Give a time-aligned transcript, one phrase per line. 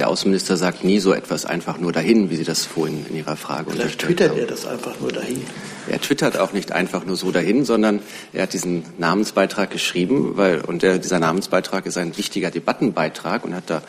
[0.00, 3.36] Der Außenminister sagt nie so etwas einfach nur dahin, wie Sie das vorhin in Ihrer
[3.36, 5.42] Frage Vielleicht twittert er das einfach nur dahin.
[5.90, 8.00] Er twittert auch nicht einfach nur so dahin, sondern
[8.32, 13.54] er hat diesen Namensbeitrag geschrieben, weil, und der, dieser Namensbeitrag ist ein wichtiger Debattenbeitrag und
[13.54, 13.82] hat da,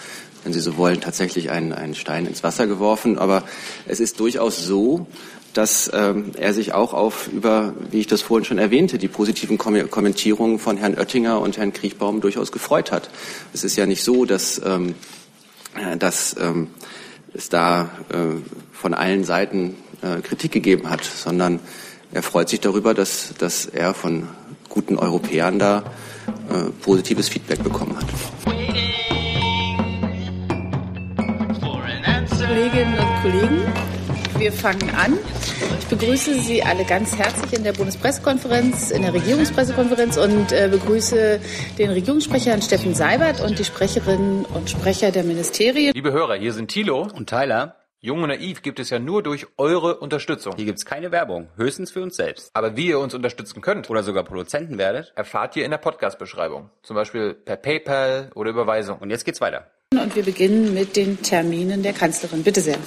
[0.43, 3.17] wenn Sie so wollen, tatsächlich einen, einen Stein ins Wasser geworfen.
[3.17, 3.43] Aber
[3.87, 5.07] es ist durchaus so,
[5.53, 9.57] dass ähm, er sich auch auf über, wie ich das vorhin schon erwähnte, die positiven
[9.57, 13.09] Kom Kommentierungen von Herrn Oettinger und Herrn Kriechbaum durchaus gefreut hat.
[13.53, 15.20] Es ist ja nicht so, dass ähm, äh,
[15.97, 16.67] dass ähm,
[17.33, 18.41] es da äh,
[18.71, 21.59] von allen Seiten äh, Kritik gegeben hat, sondern
[22.11, 24.27] er freut sich darüber, dass, dass er von
[24.67, 25.83] guten Europäern da
[26.49, 28.05] äh, positives Feedback bekommen hat.
[32.51, 33.90] Kolleginnen und Kollegen,
[34.41, 35.19] wir fangen an.
[35.79, 41.39] Ich begrüße Sie alle ganz herzlich in der Bundespressekonferenz, in der Regierungspressekonferenz und äh, begrüße
[41.77, 45.93] den Regierungssprecher Herrn Steffen Seibert und die Sprecherinnen und Sprecher der Ministerien.
[45.93, 47.75] Liebe Hörer, hier sind Thilo und Tyler.
[47.99, 50.55] Jung und Naiv gibt es ja nur durch eure Unterstützung.
[50.55, 52.49] Hier gibt es keine Werbung, höchstens für uns selbst.
[52.53, 56.71] Aber wie ihr uns unterstützen könnt oder sogar Produzenten werdet, erfahrt ihr in der Podcast-Beschreibung.
[56.81, 58.97] Zum Beispiel per PayPal oder Überweisung.
[58.97, 59.69] Und jetzt geht's weiter.
[59.91, 62.41] Und wir beginnen mit den Terminen der Kanzlerin.
[62.41, 62.77] Bitte sehr.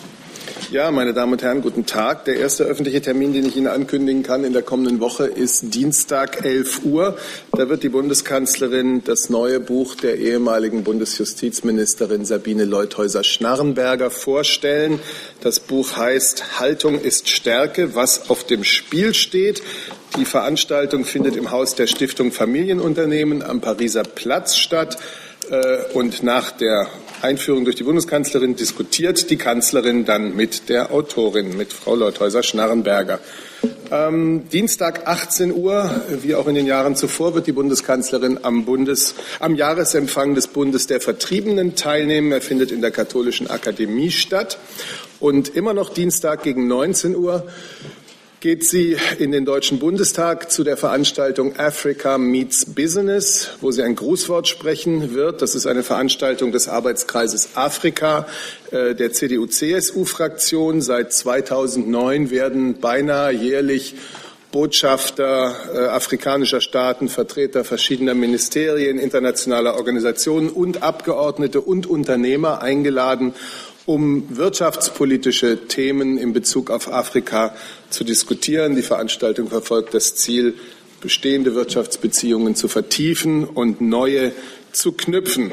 [0.71, 2.25] Ja, meine Damen und Herren, guten Tag.
[2.27, 6.45] Der erste öffentliche Termin, den ich Ihnen ankündigen kann in der kommenden Woche, ist Dienstag
[6.45, 7.17] 11 Uhr.
[7.53, 15.01] Da wird die Bundeskanzlerin das neue Buch der ehemaligen Bundesjustizministerin Sabine Leuthäuser-Schnarrenberger vorstellen.
[15.41, 19.61] Das Buch heißt Haltung ist Stärke, was auf dem Spiel steht.
[20.17, 24.99] Die Veranstaltung findet im Haus der Stiftung Familienunternehmen am Pariser Platz statt.
[25.51, 26.89] Äh, und nach der
[27.23, 33.19] Einführung durch die Bundeskanzlerin diskutiert die Kanzlerin dann mit der Autorin, mit Frau Leuthäuser-Schnarrenberger.
[33.91, 39.15] Ähm, Dienstag 18 Uhr, wie auch in den Jahren zuvor, wird die Bundeskanzlerin am, Bundes,
[39.41, 42.33] am Jahresempfang des Bundes der Vertriebenen teilnehmen.
[42.33, 44.59] Er findet in der Katholischen Akademie statt.
[45.21, 47.47] Und immer noch Dienstag gegen 19 Uhr
[48.45, 53.95] geht sie in den Deutschen Bundestag zu der Veranstaltung Africa Meets Business, wo sie ein
[53.95, 55.41] Grußwort sprechen wird.
[55.41, 58.27] Das ist eine Veranstaltung des Arbeitskreises Afrika
[58.71, 60.83] äh, der CDU-CSU-Fraktion.
[60.83, 63.95] Seit 2009 werden beinahe jährlich
[64.53, 73.33] Botschafter äh, afrikanischer Staaten, Vertreter verschiedener Ministerien, internationaler Organisationen und Abgeordnete und Unternehmer eingeladen,
[73.87, 77.55] um wirtschaftspolitische Themen in Bezug auf Afrika
[77.91, 78.77] zu diskutieren.
[78.77, 80.55] Die Veranstaltung verfolgt das Ziel,
[81.01, 84.33] bestehende Wirtschaftsbeziehungen zu vertiefen und neue
[84.73, 85.51] zu knüpfen.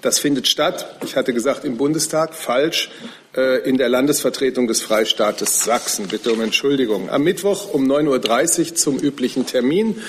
[0.00, 2.90] Das findet statt, ich hatte gesagt, im Bundestag, falsch,
[3.36, 6.08] in der Landesvertretung des Freistaates Sachsen.
[6.08, 7.10] Bitte um Entschuldigung.
[7.10, 10.00] Am Mittwoch um 9.30 Uhr zum üblichen Termin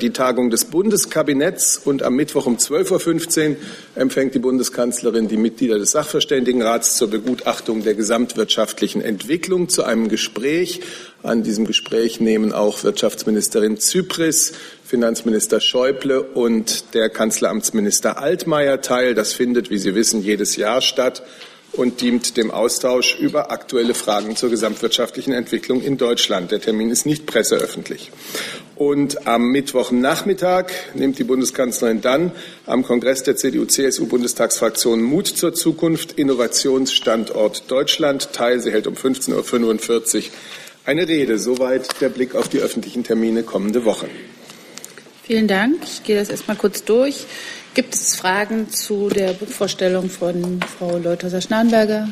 [0.00, 3.56] die Tagung des Bundeskabinetts und am Mittwoch um 12.15 Uhr
[3.94, 10.80] empfängt die Bundeskanzlerin die Mitglieder des Sachverständigenrats zur Begutachtung der gesamtwirtschaftlichen Entwicklung zu einem Gespräch.
[11.22, 14.54] An diesem Gespräch nehmen auch Wirtschaftsministerin Zypris,
[14.84, 19.14] Finanzminister Schäuble und der Kanzleramtsminister Altmaier teil.
[19.14, 21.22] Das findet, wie Sie wissen, jedes Jahr statt
[21.76, 26.50] und dient dem Austausch über aktuelle Fragen zur gesamtwirtschaftlichen Entwicklung in Deutschland.
[26.50, 28.10] Der Termin ist nicht presseöffentlich.
[28.74, 32.32] Und am Mittwochnachmittag nimmt die Bundeskanzlerin dann
[32.66, 38.60] am Kongress der CDU-CSU-Bundestagsfraktion Mut zur Zukunft Innovationsstandort Deutschland teil.
[38.60, 40.22] Sie hält um 15.45 Uhr
[40.84, 41.38] eine Rede.
[41.38, 44.08] Soweit der Blick auf die öffentlichen Termine kommende Woche.
[45.22, 45.82] Vielen Dank.
[45.82, 47.26] Ich gehe das erstmal kurz durch.
[47.76, 52.08] Gibt es Fragen zu der Buchvorstellung von Frau Leuthäuser-Schnarrenberger?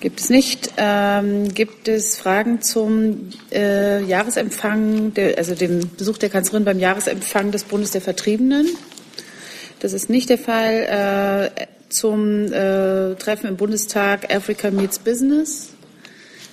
[0.00, 0.72] Gibt es nicht.
[0.76, 7.50] Ähm, gibt es Fragen zum äh, Jahresempfang, der, also dem Besuch der Kanzlerin beim Jahresempfang
[7.50, 8.68] des Bundes der Vertriebenen?
[9.80, 11.50] Das ist nicht der Fall.
[11.56, 15.70] Äh, zum äh, Treffen im Bundestag Africa Meets Business?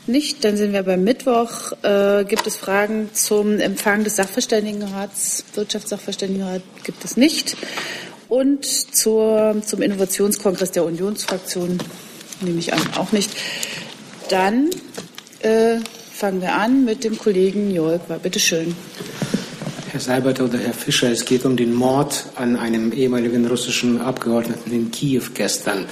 [0.07, 0.45] Nicht.
[0.45, 1.73] Dann sind wir beim Mittwoch.
[1.83, 5.43] Äh, gibt es Fragen zum Empfang des Sachverständigenrats?
[5.53, 7.57] Wirtschaftssachverständigenrat gibt es nicht
[8.31, 11.77] und zur, zum Innovationskongress der Unionsfraktion
[12.39, 13.29] nehme ich an, auch nicht.
[14.29, 14.69] Dann
[15.41, 15.79] äh,
[16.13, 17.99] fangen wir an mit dem Kollegen Jörg.
[18.23, 18.73] Bitte schön.
[19.91, 24.71] Herr Seibert oder Herr Fischer, es geht um den Mord an einem ehemaligen russischen Abgeordneten
[24.71, 25.87] in Kiew gestern.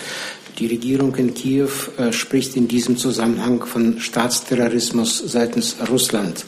[0.60, 6.46] Die Regierung in Kiew äh, spricht in diesem Zusammenhang von Staatsterrorismus seitens Russland.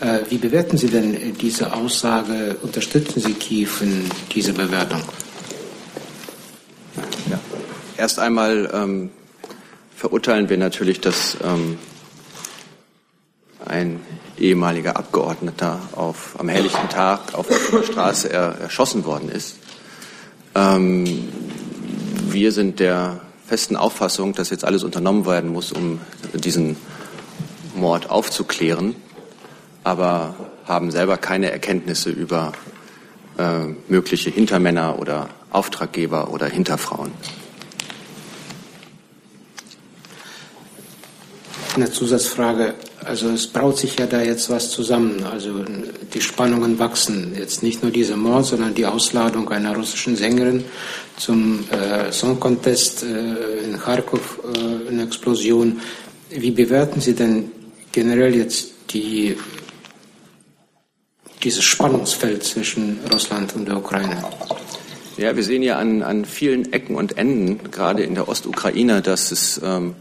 [0.00, 2.56] Äh, wie bewerten Sie denn diese Aussage?
[2.60, 5.02] Unterstützen Sie Kiew in dieser Bewertung?
[7.30, 7.38] Ja.
[7.96, 9.10] Erst einmal ähm,
[9.94, 11.78] verurteilen wir natürlich, dass ähm,
[13.64, 14.00] ein
[14.38, 19.56] ehemaliger Abgeordneter auf, am helllichten Tag auf der Straße er, erschossen worden ist.
[20.54, 21.28] Ähm,
[22.28, 26.00] wir sind der festen Auffassung, dass jetzt alles unternommen werden muss, um
[26.34, 26.76] diesen
[27.74, 28.94] Mord aufzuklären,
[29.84, 30.34] aber
[30.66, 32.52] haben selber keine Erkenntnisse über
[33.38, 37.12] äh, mögliche Hintermänner oder Auftraggeber oder Hinterfrauen.
[41.74, 42.74] Eine Zusatzfrage.
[43.04, 45.24] Also es braut sich ja da jetzt was zusammen.
[45.24, 45.64] Also
[46.12, 47.34] die Spannungen wachsen.
[47.38, 50.64] Jetzt nicht nur dieser Mord, sondern die Ausladung einer russischen Sängerin
[51.16, 55.80] zum äh, Song Contest äh, in Kharkov, äh, eine Explosion.
[56.30, 57.50] Wie bewerten Sie denn
[57.92, 59.36] generell jetzt die,
[61.42, 64.22] dieses Spannungsfeld zwischen Russland und der Ukraine?
[65.18, 69.32] Ja, wir sehen ja an, an vielen Ecken und Enden, gerade in der Ostukraine, dass
[69.32, 69.96] es ähm,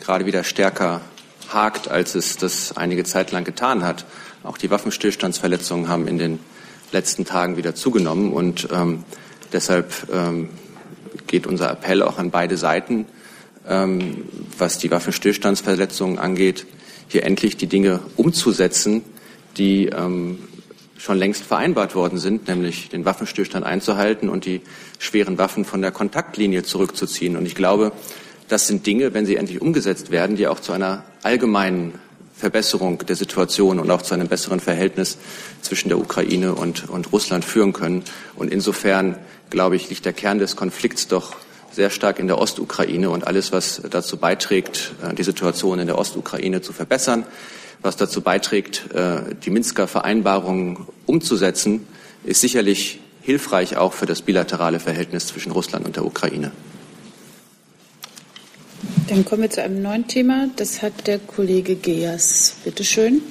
[0.00, 1.02] gerade wieder stärker
[1.48, 4.06] hakt, als es das einige Zeit lang getan hat.
[4.42, 6.40] Auch die Waffenstillstandsverletzungen haben in den
[6.90, 9.04] letzten Tagen wieder zugenommen und ähm,
[9.52, 10.48] deshalb ähm,
[11.28, 13.06] geht unser Appell auch an beide Seiten,
[13.68, 14.24] ähm,
[14.58, 16.66] was die Waffenstillstandsverletzungen angeht,
[17.06, 19.04] hier endlich die Dinge umzusetzen,
[19.58, 20.40] die ähm,
[21.06, 24.60] schon längst vereinbart worden sind, nämlich den Waffenstillstand einzuhalten und die
[24.98, 27.36] schweren Waffen von der Kontaktlinie zurückzuziehen.
[27.36, 27.92] Und ich glaube,
[28.48, 31.94] das sind Dinge, wenn sie endlich umgesetzt werden, die auch zu einer allgemeinen
[32.34, 35.16] Verbesserung der Situation und auch zu einem besseren Verhältnis
[35.62, 38.02] zwischen der Ukraine und, und Russland führen können.
[38.34, 39.16] Und insofern,
[39.48, 41.36] glaube ich, liegt der Kern des Konflikts doch
[41.70, 45.98] sehr stark in der Ostukraine und alles, was dazu beiträgt, äh, die Situation in der
[45.98, 47.24] Ostukraine zu verbessern,
[47.86, 51.86] was dazu beiträgt, äh, die Minsker Vereinbarungen umzusetzen,
[52.24, 56.50] ist sicherlich hilfreich auch für das bilaterale Verhältnis zwischen Russland und der Ukraine.
[59.08, 60.48] Dann kommen wir zu einem neuen Thema.
[60.56, 62.56] Das hat der Kollege Geas.
[62.64, 63.22] Bitte schön.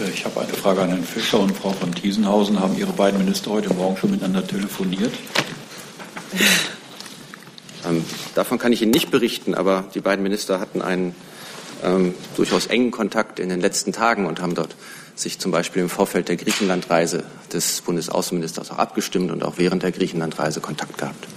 [0.00, 2.60] Äh, ich habe eine Frage an Herrn Fischer und Frau von Thiesenhausen.
[2.60, 5.12] Haben Ihre beiden Minister heute Morgen schon miteinander telefoniert?
[7.84, 8.04] Ähm,
[8.36, 11.16] davon kann ich Ihnen nicht berichten, aber die beiden Minister hatten einen
[11.82, 14.74] ähm, durchaus engen Kontakt in den letzten Tagen und haben dort
[15.14, 19.92] sich zum Beispiel im Vorfeld der Griechenlandreise des Bundesaußenministers auch abgestimmt und auch während der
[19.92, 21.28] Griechenlandreise Kontakt gehabt.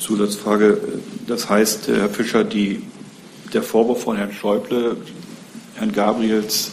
[0.00, 0.78] Zusatzfrage.
[1.26, 2.82] Das heißt, Herr Fischer, die,
[3.52, 4.96] der Vorwurf von Herrn Schäuble,
[5.76, 6.70] Herrn Gabriels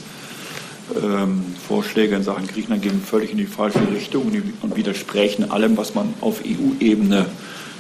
[1.02, 4.32] ähm, Vorschläge in Sachen Griechenland gehen völlig in die falsche Richtung
[4.62, 7.28] und widersprechen allem, was man auf EU-Ebene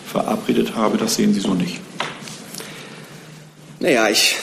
[0.05, 0.97] verabredet habe.
[0.97, 1.79] Das sehen Sie so nicht.
[3.79, 4.38] Naja, ich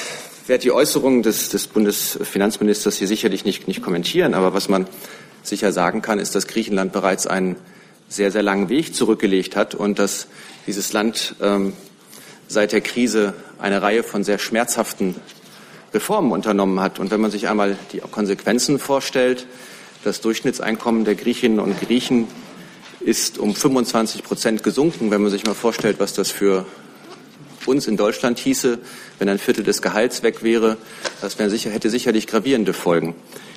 [0.48, 4.86] werde die Äußerungen des, des Bundesfinanzministers hier sicherlich nicht, nicht kommentieren, aber was man
[5.42, 7.56] sicher sagen kann, ist, dass Griechenland bereits einen
[8.08, 10.26] sehr, sehr langen Weg zurückgelegt hat und dass
[10.66, 11.74] dieses Land ähm,
[12.48, 15.16] seit der Krise eine Reihe von sehr schmerzhaften
[15.92, 16.98] Reformen unternommen hat.
[16.98, 19.46] Und wenn man sich einmal die Konsequenzen vorstellt,
[20.04, 22.28] das Durchschnittseinkommen der Griechinnen und Griechen
[23.00, 25.10] ist um 25 Prozent gesunken.
[25.10, 26.66] Wenn man sich mal vorstellt, was das für
[27.68, 28.78] uns in Deutschland hieße,
[29.18, 30.76] wenn ein Viertel des Gehalts weg wäre,
[31.20, 33.14] das wäre sicher, hätte sicherlich gravierende Folgen.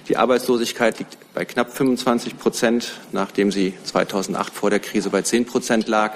[0.07, 5.45] Die Arbeitslosigkeit liegt bei knapp 25 Prozent, nachdem sie 2008 vor der Krise bei 10
[5.45, 6.13] Prozent lag.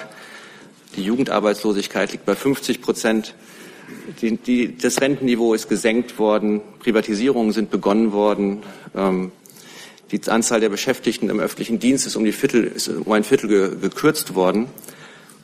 [0.95, 3.35] Die Jugendarbeitslosigkeit liegt bei 50 Prozent.
[4.21, 6.61] Die, die, das Rentenniveau ist gesenkt worden.
[6.79, 8.63] Privatisierungen sind begonnen worden.
[8.95, 9.31] Ähm,
[10.11, 13.71] die Anzahl der Beschäftigten im öffentlichen Dienst ist um, Viertel, ist um ein Viertel ge,
[13.81, 14.67] gekürzt worden.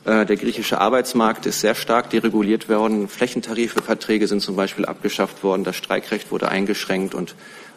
[0.04, 3.08] Äh, der griechische Arbeitsmarkt ist sehr stark dereguliert worden.
[3.08, 5.64] Flächentarifverträge sind zum Beispiel abgeschafft worden.
[5.64, 7.34] Das Streikrecht wurde eingeschränkt und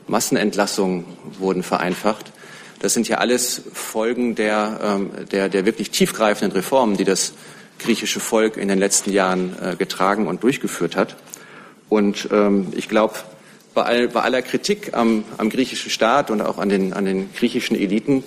[0.08, 1.06] Massenentlassungen
[1.40, 2.32] wurden vereinfacht.
[2.80, 7.34] Das sind ja alles Folgen der, ähm, der, der wirklich tiefgreifenden Reformen, die das
[7.80, 11.16] griechische Volk in den letzten Jahren äh, getragen und durchgeführt hat.
[11.90, 13.16] Und ähm, ich glaube,
[13.74, 18.24] bei aller Kritik am, am griechischen Staat und auch an den, an den griechischen Eliten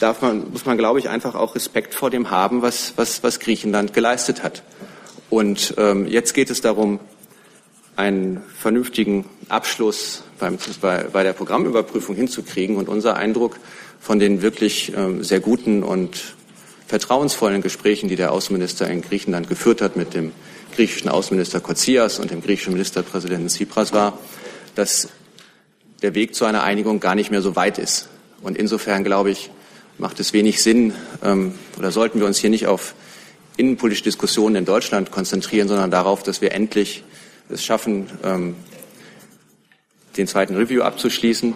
[0.00, 3.40] darf man, muss man, glaube ich, einfach auch Respekt vor dem haben, was, was, was
[3.40, 4.62] Griechenland geleistet hat.
[5.30, 7.00] Und ähm, jetzt geht es darum,
[7.96, 12.76] einen vernünftigen Abschluss beim, bei, bei der Programmüberprüfung hinzukriegen.
[12.76, 13.58] Und unser Eindruck
[14.00, 16.34] von den wirklich ähm, sehr guten und
[16.86, 20.32] vertrauensvollen Gesprächen, die der Außenminister in Griechenland geführt hat mit dem
[20.74, 24.18] griechischen Außenminister Kotsias und dem griechischen Ministerpräsidenten Tsipras war,
[24.74, 25.08] dass
[26.02, 28.08] der Weg zu einer Einigung gar nicht mehr so weit ist.
[28.42, 29.50] Und insofern, glaube ich,
[29.98, 32.94] macht es wenig Sinn ähm, oder sollten wir uns hier nicht auf
[33.56, 37.02] innenpolitische Diskussionen in Deutschland konzentrieren, sondern darauf, dass wir endlich
[37.48, 38.56] es schaffen, ähm,
[40.16, 41.54] den zweiten Review abzuschließen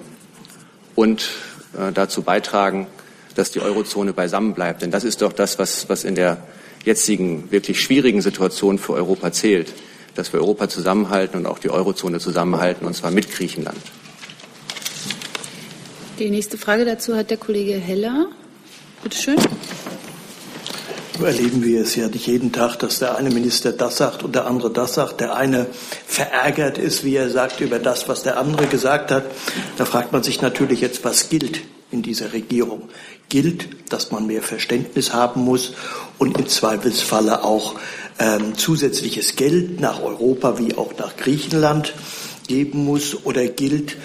[0.95, 1.31] und
[1.79, 2.87] äh, dazu beitragen,
[3.35, 4.83] dass die Eurozone beisammen bleibt.
[4.83, 6.43] Denn das ist doch das, was, was in der
[6.85, 9.73] jetzigen wirklich schwierigen Situation für Europa zählt,
[10.15, 13.81] dass wir Europa zusammenhalten und auch die Eurozone zusammenhalten, und zwar mit Griechenland.
[16.21, 18.27] Die nächste Frage dazu hat der Kollege Heller.
[19.03, 19.39] Bitte schön.
[21.19, 24.47] erleben wir es ja nicht jeden Tag, dass der eine Minister das sagt und der
[24.47, 25.23] andere das sagt.
[25.23, 25.67] Der eine
[26.07, 29.25] verärgert ist, wie er sagt, über das, was der andere gesagt hat.
[29.79, 32.91] Da fragt man sich natürlich jetzt, was gilt in dieser Regierung?
[33.31, 35.73] Gilt, dass man mehr Verständnis haben muss
[36.19, 37.77] und im Zweifelsfalle auch
[38.19, 41.95] ähm, zusätzliches Geld nach Europa wie auch nach Griechenland
[42.47, 43.25] geben muss?
[43.25, 43.97] Oder gilt,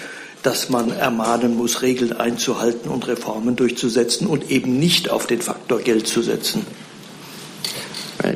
[0.46, 5.80] dass man ermahnen muss, Regeln einzuhalten und Reformen durchzusetzen und eben nicht auf den Faktor
[5.80, 6.66] Geld zu setzen?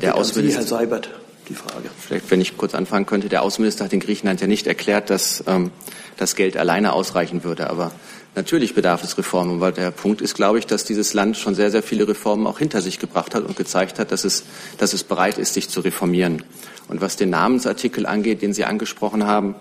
[0.02, 1.10] Der Außenminister, Herr Seibert,
[1.48, 1.90] die Frage.
[1.98, 5.44] Vielleicht, wenn ich kurz anfangen könnte, der Außenminister hat in Griechenland ja nicht erklärt, dass
[5.48, 5.72] ähm,
[6.18, 7.70] das Geld alleine ausreichen würde.
[7.70, 7.92] Aber
[8.36, 9.60] natürlich bedarf es Reformen.
[9.60, 12.60] Weil der Punkt ist, glaube ich, dass dieses Land schon sehr, sehr viele Reformen auch
[12.60, 14.46] hinter sich gebracht hat und gezeigt hat, dass es,
[14.78, 16.44] dass es bereit ist, sich zu reformieren.
[16.88, 19.56] Und was den Namensartikel angeht, den Sie angesprochen haben,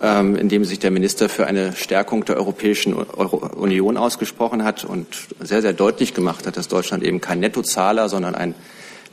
[0.00, 5.06] in dem sich der Minister für eine Stärkung der Europäischen Union ausgesprochen hat und
[5.40, 8.54] sehr, sehr deutlich gemacht hat, dass Deutschland eben kein Nettozahler, sondern ein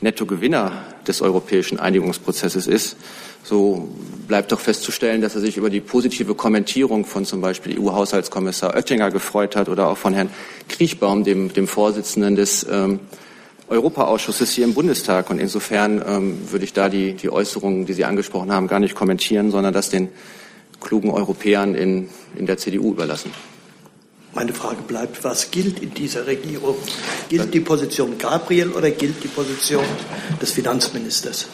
[0.00, 2.96] Nettogewinner des europäischen Einigungsprozesses ist,
[3.42, 3.88] so
[4.26, 9.10] bleibt doch festzustellen, dass er sich über die positive Kommentierung von zum Beispiel EU-Haushaltskommissar Oettinger
[9.10, 10.30] gefreut hat oder auch von Herrn
[10.68, 13.00] Kriechbaum, dem, dem Vorsitzenden des ähm,
[13.68, 15.30] Europaausschusses hier im Bundestag.
[15.30, 18.94] Und insofern ähm, würde ich da die, die Äußerungen, die Sie angesprochen haben, gar nicht
[18.94, 20.08] kommentieren, sondern das den
[20.80, 23.30] klugen Europäern in, in der CDU überlassen.
[24.34, 26.76] Meine Frage bleibt, was gilt in dieser Regierung?
[27.28, 29.84] Gilt die Position Gabriel oder gilt die Position
[30.42, 31.46] des Finanzministers?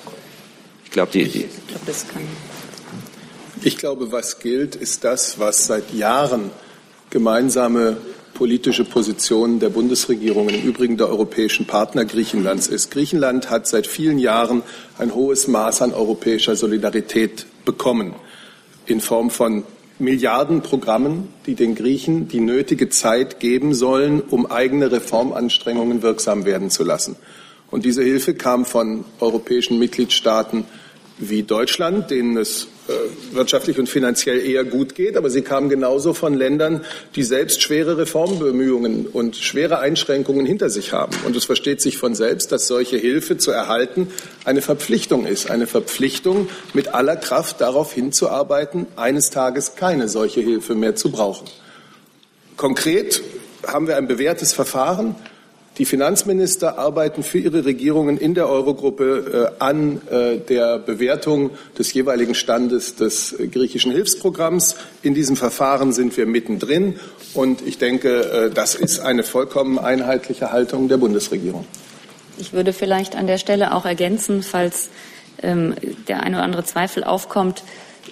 [0.86, 2.22] Ich glaube, die, die ich, glaube, das kann.
[3.62, 6.50] ich glaube, was gilt, ist das, was seit Jahren
[7.10, 7.98] gemeinsame
[8.32, 12.90] politische Position der Bundesregierung, im Übrigen der europäischen Partner Griechenlands ist.
[12.90, 14.62] Griechenland hat seit vielen Jahren
[14.98, 18.14] ein hohes Maß an europäischer Solidarität bekommen
[18.90, 19.64] in Form von
[19.98, 26.84] Milliardenprogrammen, die den Griechen die nötige Zeit geben sollen, um eigene Reformanstrengungen wirksam werden zu
[26.84, 27.16] lassen.
[27.70, 30.64] Und diese Hilfe kam von europäischen Mitgliedstaaten
[31.18, 32.68] wie Deutschland, denen es
[33.32, 37.98] wirtschaftlich und finanziell eher gut geht, aber sie kamen genauso von Ländern, die selbst schwere
[37.98, 41.12] Reformbemühungen und schwere Einschränkungen hinter sich haben.
[41.24, 44.08] Und es versteht sich von selbst, dass solche Hilfe zu erhalten
[44.44, 50.74] eine Verpflichtung ist, eine Verpflichtung, mit aller Kraft darauf hinzuarbeiten, eines Tages keine solche Hilfe
[50.74, 51.48] mehr zu brauchen.
[52.56, 53.22] Konkret
[53.66, 55.14] haben wir ein bewährtes Verfahren.
[55.80, 61.94] Die Finanzminister arbeiten für ihre Regierungen in der Eurogruppe äh, an äh, der Bewertung des
[61.94, 64.76] jeweiligen Standes des äh, griechischen Hilfsprogramms.
[65.00, 67.00] In diesem Verfahren sind wir mittendrin.
[67.32, 71.64] Und ich denke, äh, das ist eine vollkommen einheitliche Haltung der Bundesregierung.
[72.36, 74.90] Ich würde vielleicht an der Stelle auch ergänzen, falls
[75.42, 75.76] ähm,
[76.08, 77.62] der eine oder andere Zweifel aufkommt,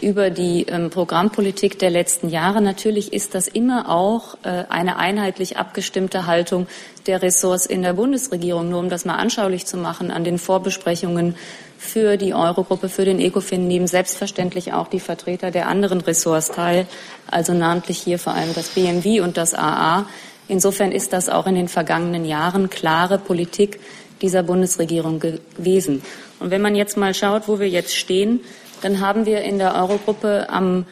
[0.02, 2.60] über die ähm, Programmpolitik der letzten Jahre.
[2.60, 6.66] Natürlich ist das immer auch äh, eine einheitlich abgestimmte Haltung
[7.06, 8.68] der Ressorts in der Bundesregierung.
[8.70, 11.36] Nur um das mal anschaulich zu machen, an den Vorbesprechungen
[11.78, 16.86] für die Eurogruppe, für den ECOFIN nehmen selbstverständlich auch die Vertreter der anderen Ressorts teil,
[17.30, 20.06] also namentlich hier vor allem das BMW und das AA.
[20.48, 23.78] Insofern ist das auch in den vergangenen Jahren klare Politik
[24.22, 26.02] dieser Bundesregierung gewesen.
[26.40, 28.40] Und wenn man jetzt mal schaut, wo wir jetzt stehen,
[28.82, 30.86] dann haben wir in der Eurogruppe am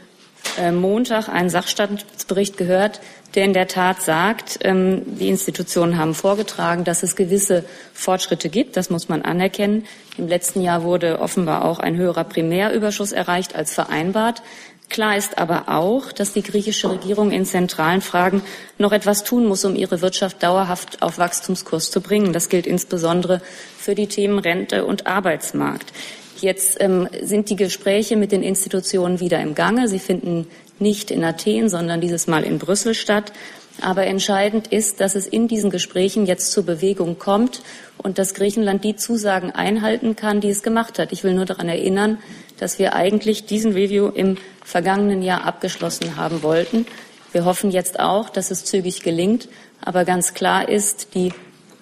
[0.59, 3.01] äh, Montag einen Sachstandsbericht gehört,
[3.35, 8.77] der in der Tat sagt, ähm, die Institutionen haben vorgetragen, dass es gewisse Fortschritte gibt.
[8.77, 9.85] Das muss man anerkennen.
[10.17, 14.43] Im letzten Jahr wurde offenbar auch ein höherer Primärüberschuss erreicht als vereinbart.
[14.89, 18.43] Klar ist aber auch, dass die griechische Regierung in zentralen Fragen
[18.79, 22.33] noch etwas tun muss, um ihre Wirtschaft dauerhaft auf Wachstumskurs zu bringen.
[22.33, 23.43] Das gilt insbesondere
[23.77, 25.93] für die Themen Rente und Arbeitsmarkt.
[26.41, 29.89] Jetzt ähm, sind die Gespräche mit den Institutionen wieder im Gange.
[29.89, 30.47] Sie finden
[30.79, 33.33] nicht in Athen, sondern dieses Mal in Brüssel statt.
[33.81, 37.63] Aber entscheidend ist, dass es in diesen Gesprächen jetzt zur Bewegung kommt
[37.99, 41.13] und dass Griechenland die Zusagen einhalten kann, die es gemacht hat.
[41.13, 42.19] Ich will nur daran erinnern,
[42.59, 46.87] dass wir eigentlich diesen Review im vergangenen Jahr abgeschlossen haben wollten.
[47.33, 49.49] Wir hoffen jetzt auch, dass es zügig gelingt.
[49.83, 51.33] Aber ganz klar ist, die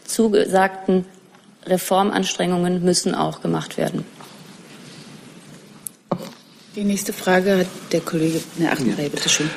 [0.05, 1.07] zugesagten
[1.67, 4.05] Reformanstrengungen müssen auch gemacht werden.
[6.77, 9.49] Die nächste Frage hat der Kollege ne, Achnerey, bitte schön.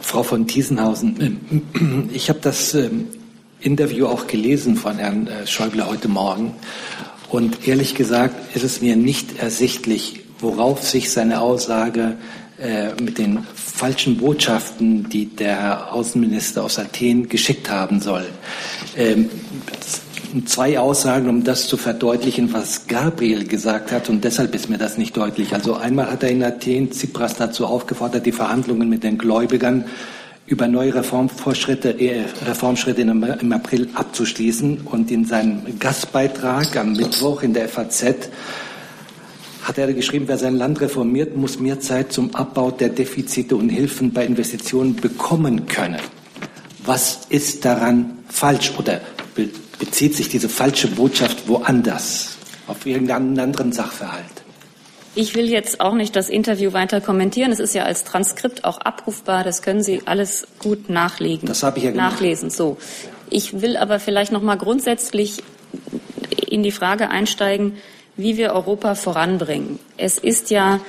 [0.00, 3.08] Frau von Thiesenhausen, ich habe das ähm,
[3.60, 6.54] Interview auch gelesen von Herrn äh, Schäuble heute Morgen.
[7.28, 12.16] Und ehrlich gesagt ist es mir nicht ersichtlich, worauf sich seine Aussage
[12.58, 18.24] äh, mit den falschen Botschaften, die der Außenminister aus Athen geschickt haben soll.
[20.46, 24.08] Zwei Aussagen, um das zu verdeutlichen, was Gabriel gesagt hat.
[24.08, 25.54] Und deshalb ist mir das nicht deutlich.
[25.54, 29.84] Also einmal hat er in Athen Tsipras dazu aufgefordert, die Verhandlungen mit den Gläubigern
[30.46, 34.82] über neue Reformfortschritte, äh, Reformschritte im April abzuschließen.
[34.84, 38.28] Und in seinem Gastbeitrag am Mittwoch in der FAZ
[39.62, 43.68] hat er geschrieben, wer sein Land reformiert, muss mehr Zeit zum Abbau der Defizite und
[43.68, 46.00] Hilfen bei Investitionen bekommen können.
[46.84, 49.00] Was ist daran falsch oder
[49.78, 54.24] bezieht sich diese falsche Botschaft woanders auf irgendeinen anderen Sachverhalt?
[55.14, 57.50] Ich will jetzt auch nicht das Interview weiter kommentieren.
[57.50, 59.44] Es ist ja als Transkript auch abrufbar.
[59.44, 61.48] Das können Sie alles gut nachlegen.
[61.48, 62.12] Das habe ich ja gemacht.
[62.12, 62.50] Nachlesen.
[62.50, 62.76] So.
[63.30, 65.42] Ich will aber vielleicht noch mal grundsätzlich
[66.46, 67.76] in die Frage einsteigen,
[68.16, 69.78] wie wir Europa voranbringen.
[69.96, 70.80] Es ist ja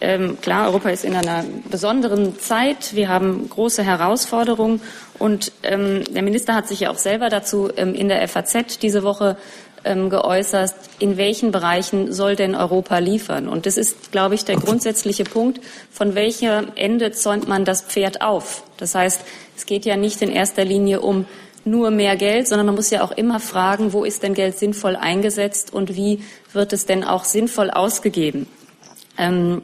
[0.00, 2.94] ähm, klar, Europa ist in einer besonderen Zeit.
[2.94, 4.80] Wir haben große Herausforderungen.
[5.18, 9.02] Und ähm, der Minister hat sich ja auch selber dazu ähm, in der FAZ diese
[9.02, 9.36] Woche
[9.84, 13.48] ähm, geäußert, in welchen Bereichen soll denn Europa liefern?
[13.48, 15.60] Und das ist, glaube ich, der grundsätzliche Punkt,
[15.90, 18.64] von welchem Ende zäumt man das Pferd auf?
[18.76, 19.20] Das heißt,
[19.56, 21.26] es geht ja nicht in erster Linie um
[21.64, 24.96] nur mehr Geld, sondern man muss ja auch immer fragen, wo ist denn Geld sinnvoll
[24.96, 26.22] eingesetzt und wie
[26.52, 28.46] wird es denn auch sinnvoll ausgegeben?
[29.18, 29.62] Ähm,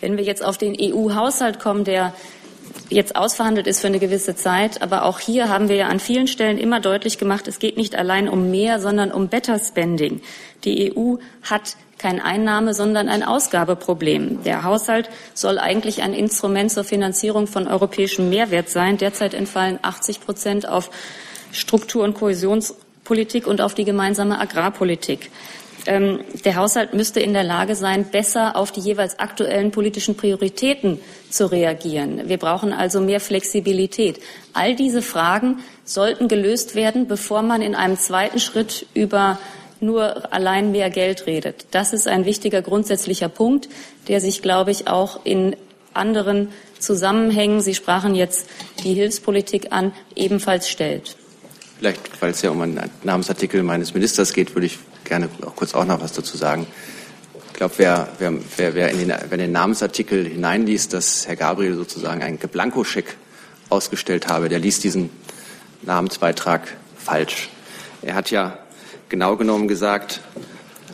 [0.00, 2.14] wenn wir jetzt auf den EU-Haushalt kommen, der
[2.88, 4.82] jetzt ausverhandelt ist für eine gewisse Zeit.
[4.82, 7.94] Aber auch hier haben wir ja an vielen Stellen immer deutlich gemacht, es geht nicht
[7.96, 10.20] allein um mehr, sondern um Better Spending.
[10.64, 14.42] Die EU hat kein Einnahme, sondern ein Ausgabeproblem.
[14.44, 18.96] Der Haushalt soll eigentlich ein Instrument zur Finanzierung von europäischem Mehrwert sein.
[18.96, 20.90] Derzeit entfallen 80 Prozent auf
[21.52, 25.30] Struktur- und Kohäsionspolitik und auf die gemeinsame Agrarpolitik.
[25.86, 31.00] Ähm, der Haushalt müsste in der Lage sein, besser auf die jeweils aktuellen politischen Prioritäten
[31.30, 32.28] zu reagieren.
[32.28, 34.20] Wir brauchen also mehr Flexibilität.
[34.52, 39.38] All diese Fragen sollten gelöst werden, bevor man in einem zweiten Schritt über
[39.80, 41.66] nur allein mehr Geld redet.
[41.70, 43.68] Das ist ein wichtiger grundsätzlicher Punkt,
[44.08, 45.56] der sich, glaube ich, auch in
[45.94, 48.46] anderen Zusammenhängen, Sie sprachen jetzt
[48.84, 51.16] die Hilfspolitik an, ebenfalls stellt.
[51.78, 54.78] Vielleicht, weil es ja um einen Namensartikel meines Ministers geht, würde ich
[55.10, 56.68] gerne auch kurz auch noch was dazu sagen.
[57.48, 62.22] Ich glaube, wer, wer, wer, in den, wer den Namensartikel hineinliest, dass Herr Gabriel sozusagen
[62.22, 63.16] einen Geblankoscheck
[63.70, 65.10] ausgestellt habe, der liest diesen
[65.82, 67.50] Namensbeitrag falsch.
[68.02, 68.58] Er hat ja
[69.08, 70.20] genau genommen gesagt,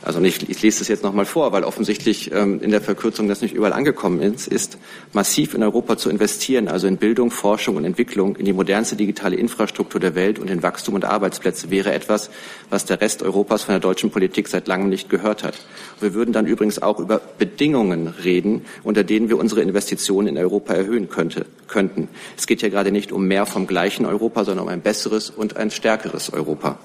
[0.06, 3.42] also nicht, ich lese das jetzt nochmal vor, weil offensichtlich ähm, in der Verkürzung das
[3.42, 4.78] nicht überall angekommen ist, ist
[5.12, 9.34] massiv in Europa zu investieren, also in Bildung, Forschung und Entwicklung, in die modernste digitale
[9.34, 12.30] Infrastruktur der Welt und in Wachstum und Arbeitsplätze wäre etwas,
[12.70, 15.58] was der Rest Europas von der deutschen Politik seit langem nicht gehört hat.
[15.98, 20.72] Wir würden dann übrigens auch über Bedingungen reden, unter denen wir unsere Investitionen in Europa
[20.72, 22.06] erhöhen könnte, könnten.
[22.36, 25.56] Es geht ja gerade nicht um mehr vom gleichen Europa, sondern um ein besseres und
[25.56, 26.78] ein stärkeres Europa.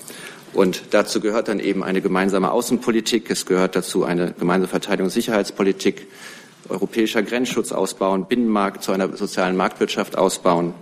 [0.53, 5.09] Und dazu gehört dann eben eine gemeinsame Außenpolitik, es gehört dazu eine gemeinsame Verteidigungs- und
[5.11, 6.07] Sicherheitspolitik,
[6.67, 10.73] europäischer Grenzschutz ausbauen, Binnenmarkt zu einer sozialen Marktwirtschaft ausbauen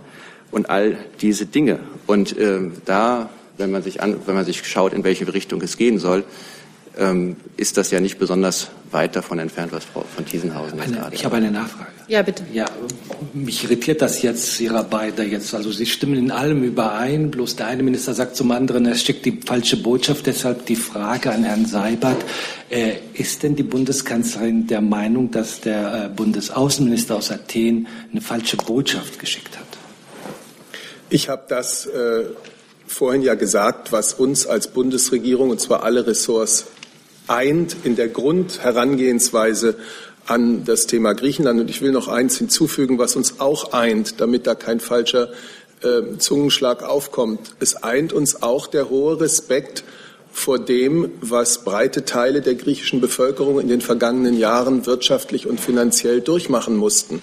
[0.50, 1.78] und all diese Dinge.
[2.06, 5.76] Und äh, da, wenn man sich an, wenn man sich schaut, in welche Richtung es
[5.76, 6.24] gehen soll,
[6.98, 11.14] ähm, ist das ja nicht besonders weit davon entfernt, was Frau von Thiesenhausen eine, gerade.
[11.14, 11.90] Ich habe eine Nachfrage.
[12.08, 12.42] Ja, bitte.
[12.52, 12.66] Ja,
[13.32, 15.54] mich irritiert das jetzt, Ihrer beide jetzt.
[15.54, 19.24] Also Sie stimmen in allem überein, bloß der eine Minister sagt zum anderen, er schickt
[19.24, 20.26] die falsche Botschaft.
[20.26, 22.24] Deshalb die Frage an Herrn Seibert.
[22.68, 28.56] Äh, ist denn die Bundeskanzlerin der Meinung, dass der äh, Bundesaußenminister aus Athen eine falsche
[28.56, 29.66] Botschaft geschickt hat?
[31.10, 32.24] Ich habe das äh,
[32.86, 36.66] vorhin ja gesagt, was uns als Bundesregierung, und zwar alle Ressorts,
[37.30, 39.76] eint in der Grundherangehensweise
[40.26, 41.60] an das Thema Griechenland.
[41.60, 45.30] Und ich will noch eins hinzufügen, was uns auch eint, damit da kein falscher
[45.82, 47.54] äh, Zungenschlag aufkommt.
[47.60, 49.84] Es eint uns auch der hohe Respekt
[50.32, 56.20] vor dem, was breite Teile der griechischen Bevölkerung in den vergangenen Jahren wirtschaftlich und finanziell
[56.20, 57.20] durchmachen mussten.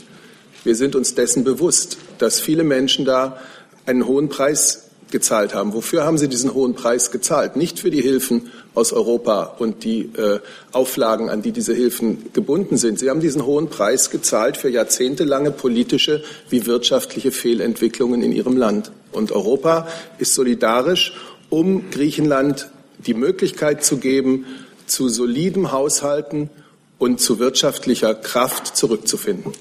[0.63, 3.39] Wir sind uns dessen bewusst, dass viele Menschen da
[3.85, 5.73] einen hohen Preis gezahlt haben.
[5.73, 7.55] Wofür haben sie diesen hohen Preis gezahlt?
[7.55, 10.39] Nicht für die Hilfen aus Europa und die äh,
[10.71, 12.99] Auflagen, an die diese Hilfen gebunden sind.
[12.99, 18.91] Sie haben diesen hohen Preis gezahlt für jahrzehntelange politische wie wirtschaftliche Fehlentwicklungen in ihrem Land.
[19.11, 19.87] Und Europa
[20.19, 21.13] ist solidarisch,
[21.49, 24.45] um Griechenland die Möglichkeit zu geben,
[24.85, 26.49] zu solidem Haushalten
[26.97, 29.53] und zu wirtschaftlicher Kraft zurückzufinden.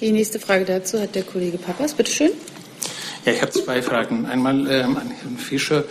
[0.00, 1.94] Die nächste Frage dazu hat der Kollege Papas.
[1.94, 2.30] Bitte schön.
[3.26, 4.24] Ja, ich habe zwei Fragen.
[4.26, 5.82] Einmal ähm, an Herrn Fischer.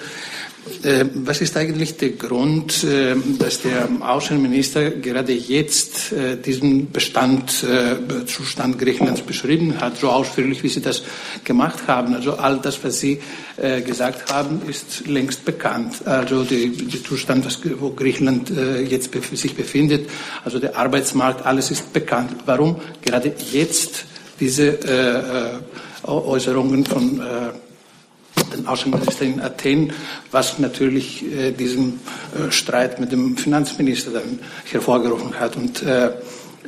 [0.84, 8.80] Äh, was ist eigentlich der Grund, äh, dass der Außenminister gerade jetzt äh, diesen Bestandzustand
[8.80, 11.04] Griechenlands beschrieben hat, so ausführlich, wie Sie das
[11.43, 12.15] gemacht haben?
[12.15, 13.19] Also all das, was Sie
[13.58, 16.06] gesagt haben, ist längst bekannt.
[16.06, 16.69] Also der
[17.06, 17.45] Zustand,
[17.80, 18.52] wo Griechenland
[18.86, 20.10] jetzt sich befindet,
[20.43, 22.36] also der Arbeitsmarkt, alles ist bekannt.
[22.45, 24.04] Warum gerade jetzt
[24.39, 25.60] diese äh, äh
[26.08, 29.94] Äußerungen von äh, den Außenminister in Athen,
[30.32, 32.00] was natürlich äh, diesen
[32.38, 35.56] äh, Streit mit dem Finanzminister dann hervorgerufen hat.
[35.56, 36.12] Und äh,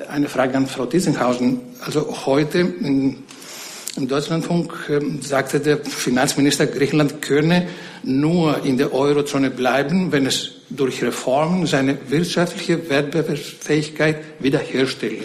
[0.10, 1.60] eine Frage an Frau Diesenhausen.
[1.86, 3.23] Also heute in,
[3.95, 7.67] im Deutschlandfunk äh, sagte der Finanzminister, Griechenland könne
[8.04, 15.23] nur in der Eurozone bleiben, wenn es durch Reformen seine wirtschaftliche Wettbewerbsfähigkeit wiederherstelle.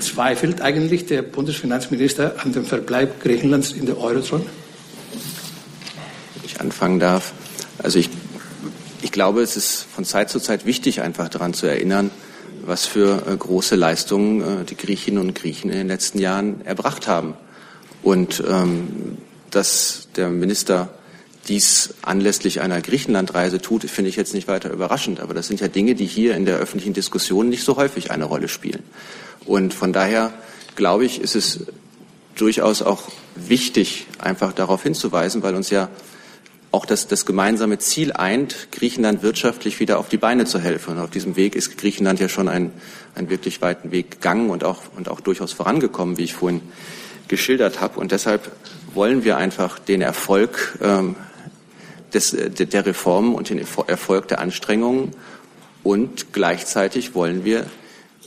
[0.00, 4.44] Zweifelt eigentlich der Bundesfinanzminister an dem Verbleib Griechenlands in der Eurozone?
[6.34, 7.32] Wenn ich anfangen darf.
[7.78, 8.10] Also ich,
[9.02, 12.10] ich glaube, es ist von Zeit zu Zeit wichtig, einfach daran zu erinnern,
[12.64, 17.06] was für äh, große Leistungen äh, die Griechinnen und Griechen in den letzten Jahren erbracht
[17.06, 17.34] haben.
[18.02, 19.18] Und ähm,
[19.50, 20.90] dass der Minister
[21.48, 25.20] dies anlässlich einer Griechenlandreise tut, finde ich jetzt nicht weiter überraschend.
[25.20, 28.24] Aber das sind ja Dinge, die hier in der öffentlichen Diskussion nicht so häufig eine
[28.24, 28.82] Rolle spielen.
[29.44, 30.32] Und von daher
[30.74, 31.66] glaube ich, ist es
[32.34, 33.02] durchaus auch
[33.34, 35.88] wichtig, einfach darauf hinzuweisen, weil uns ja
[36.72, 40.96] auch das, das gemeinsame Ziel eint, Griechenland wirtschaftlich wieder auf die Beine zu helfen.
[40.96, 42.72] Und auf diesem Weg ist Griechenland ja schon einen,
[43.14, 46.60] einen wirklich weiten Weg gegangen und auch, und auch durchaus vorangekommen, wie ich vorhin
[47.28, 47.98] geschildert habe.
[47.98, 48.50] Und deshalb
[48.92, 51.16] wollen wir einfach den Erfolg ähm,
[52.12, 55.12] des, der Reformen und den Erfolg der Anstrengungen
[55.82, 57.66] und gleichzeitig wollen wir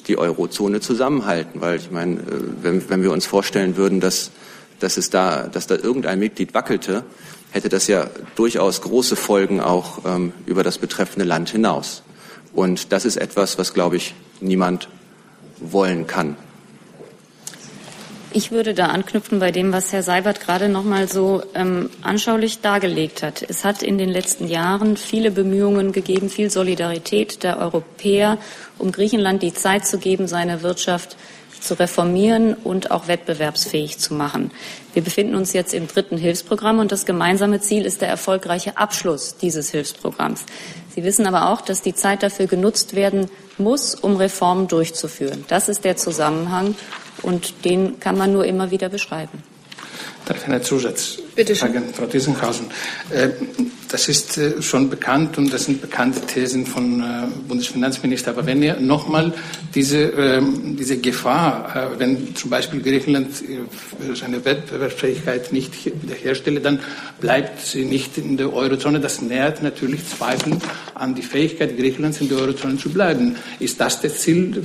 [0.10, 2.24] die Eurozone zusammenhalten, weil ich meine, äh,
[2.62, 4.32] wenn, wenn wir uns vorstellen würden, dass,
[4.80, 7.04] dass es da, dass da irgendein Mitglied wackelte,
[7.52, 12.04] hätte das ja durchaus große Folgen auch ähm, über das betreffende Land hinaus.
[12.54, 14.90] Und das ist etwas, was, glaube ich, niemand
[15.60, 16.36] wollen kann.
[18.32, 22.62] Ich würde da anknüpfen bei dem, was Herr Seibert gerade noch mal so ähm, anschaulich
[22.62, 23.44] dargelegt hat.
[23.48, 28.38] Es hat in den letzten Jahren viele Bemühungen gegeben, viel Solidarität der Europäer,
[28.78, 31.18] um Griechenland die Zeit zu geben, seine Wirtschaft
[31.60, 34.52] zu reformieren und auch wettbewerbsfähig zu machen.
[34.94, 39.38] Wir befinden uns jetzt im dritten Hilfsprogramm und das gemeinsame Ziel ist der erfolgreiche Abschluss
[39.38, 40.46] dieses Hilfsprogramms.
[40.94, 45.46] Sie wissen aber auch, dass die Zeit dafür genutzt werden muss, um Reformen durchzuführen.
[45.48, 46.76] Das ist der Zusammenhang
[47.24, 49.44] und den kann man nur immer wieder beschreiben.
[50.30, 52.68] Darf eine Zusatzfrage, Frau Diesenhausen?
[53.10, 53.30] Äh,
[53.88, 58.30] das ist äh, schon bekannt und das sind bekannte Thesen von äh, Bundesfinanzminister.
[58.30, 59.34] Aber wenn ihr nochmal
[59.74, 63.30] diese, ähm, diese Gefahr, wenn zum Beispiel Griechenland
[64.14, 66.80] seine Wettbewerbsfähigkeit nicht wiederherstelle, dann
[67.20, 69.00] bleibt sie nicht in der Eurozone.
[69.00, 70.62] Das nährt natürlich Zweifeln
[70.94, 73.36] an die Fähigkeit Griechenlands in der Eurozone zu bleiben.
[73.60, 74.64] Ist das das Ziel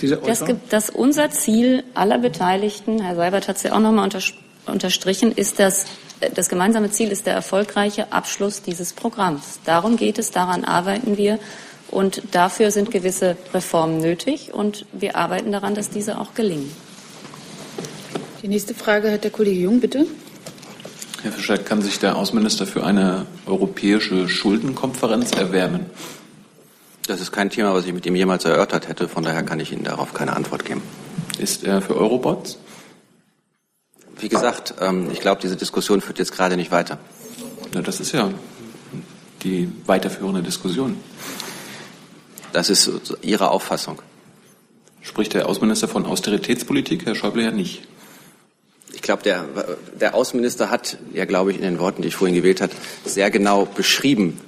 [0.00, 0.58] dieser Eurozone?
[0.70, 5.32] Das, das unser Ziel aller Beteiligten, Herr Seibert hat es ja auch nochmal unterstrichen, unterstrichen,
[5.32, 5.86] ist das,
[6.34, 9.60] das gemeinsame Ziel ist der erfolgreiche Abschluss dieses Programms.
[9.64, 11.38] Darum geht es, daran arbeiten wir.
[11.90, 16.70] Und dafür sind gewisse Reformen nötig und wir arbeiten daran, dass diese auch gelingen.
[18.42, 20.06] Die nächste Frage hat der Kollege Jung, bitte.
[21.22, 25.86] Herr Fischer, kann sich der Außenminister für eine europäische Schuldenkonferenz erwärmen?
[27.06, 29.08] Das ist kein Thema, was ich mit ihm jemals erörtert hätte.
[29.08, 30.80] Von daher kann ich Ihnen darauf keine Antwort geben.
[31.38, 32.56] Ist er für Eurobots?
[34.20, 36.98] Wie gesagt, ähm, ich glaube, diese Diskussion führt jetzt gerade nicht weiter.
[37.74, 38.30] Ja, das ist ja
[39.42, 40.96] die weiterführende Diskussion.
[42.52, 42.90] Das ist
[43.22, 44.02] Ihre Auffassung.
[45.00, 47.88] Spricht der Außenminister von Austeritätspolitik, Herr Schäuble ja nicht.
[48.92, 49.46] Ich glaube, der,
[49.98, 52.72] der Außenminister hat ja, glaube ich, in den Worten, die ich vorhin gewählt habe,
[53.06, 54.38] sehr genau beschrieben,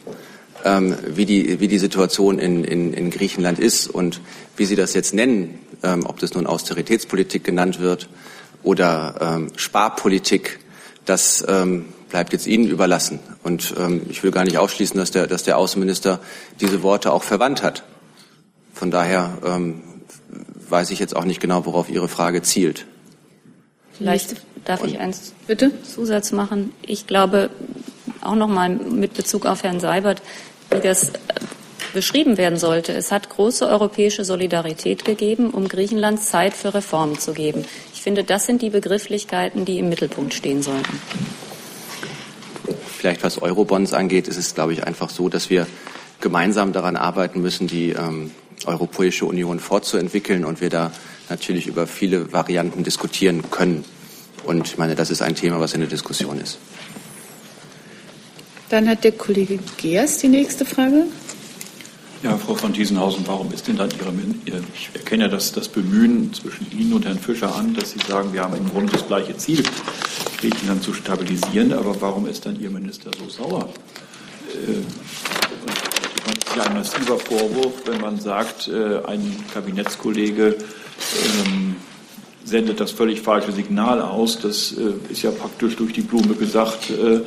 [0.65, 4.21] ähm, wie, die, wie die Situation in, in, in Griechenland ist und
[4.57, 8.09] wie Sie das jetzt nennen, ähm, ob das nun Austeritätspolitik genannt wird
[8.62, 10.61] oder ähm, Sparpolitik,
[11.05, 13.18] das ähm, bleibt jetzt Ihnen überlassen.
[13.42, 16.20] Und ähm, ich will gar nicht ausschließen, dass der, dass der Außenminister
[16.61, 17.85] diese Worte auch verwandt hat.
[18.72, 19.83] Von daher ähm,
[20.68, 22.87] weiß ich jetzt auch nicht genau, worauf Ihre Frage zielt.
[23.92, 26.72] Vielleicht darf ich eins bitte Zusatz machen.
[26.83, 27.51] Ich glaube
[28.20, 30.22] auch noch mal mit Bezug auf Herrn Seibert,
[30.70, 31.12] wie das äh,
[31.92, 32.92] beschrieben werden sollte.
[32.92, 37.64] Es hat große europäische Solidarität gegeben, um Griechenland Zeit für Reformen zu geben.
[38.03, 41.01] Ich finde, das sind die Begrifflichkeiten, die im Mittelpunkt stehen sollten.
[42.99, 45.69] Vielleicht was Eurobonds angeht, ist es, glaube ich, einfach so, dass wir
[46.21, 48.33] gemeinsam daran arbeiten müssen, die ähm,
[48.67, 50.91] Europäische Union fortzuentwickeln und wir da
[51.31, 53.85] natürlich über viele Varianten diskutieren können.
[54.43, 56.59] Und ich meine, das ist ein Thema, was in der Diskussion ist.
[58.69, 61.05] Dann hat der Kollege Geers die nächste Frage.
[62.23, 64.13] Ja, Frau von Thiesenhausen, warum ist denn dann Ihre,
[64.77, 68.45] ich erkenne das, das Bemühen zwischen Ihnen und Herrn Fischer an, dass Sie sagen, wir
[68.45, 69.65] haben im Grunde das gleiche Ziel,
[70.39, 73.69] Griechenland zu stabilisieren, aber warum ist dann Ihr Minister so sauer?
[74.47, 80.55] Das ist ja ein massiver Vorwurf, wenn man sagt, äh, ein Kabinettskollege
[81.45, 81.75] ähm,
[82.45, 84.39] sendet das völlig falsche Signal aus.
[84.39, 87.23] Das äh, ist ja praktisch durch die Blume gesagt äh,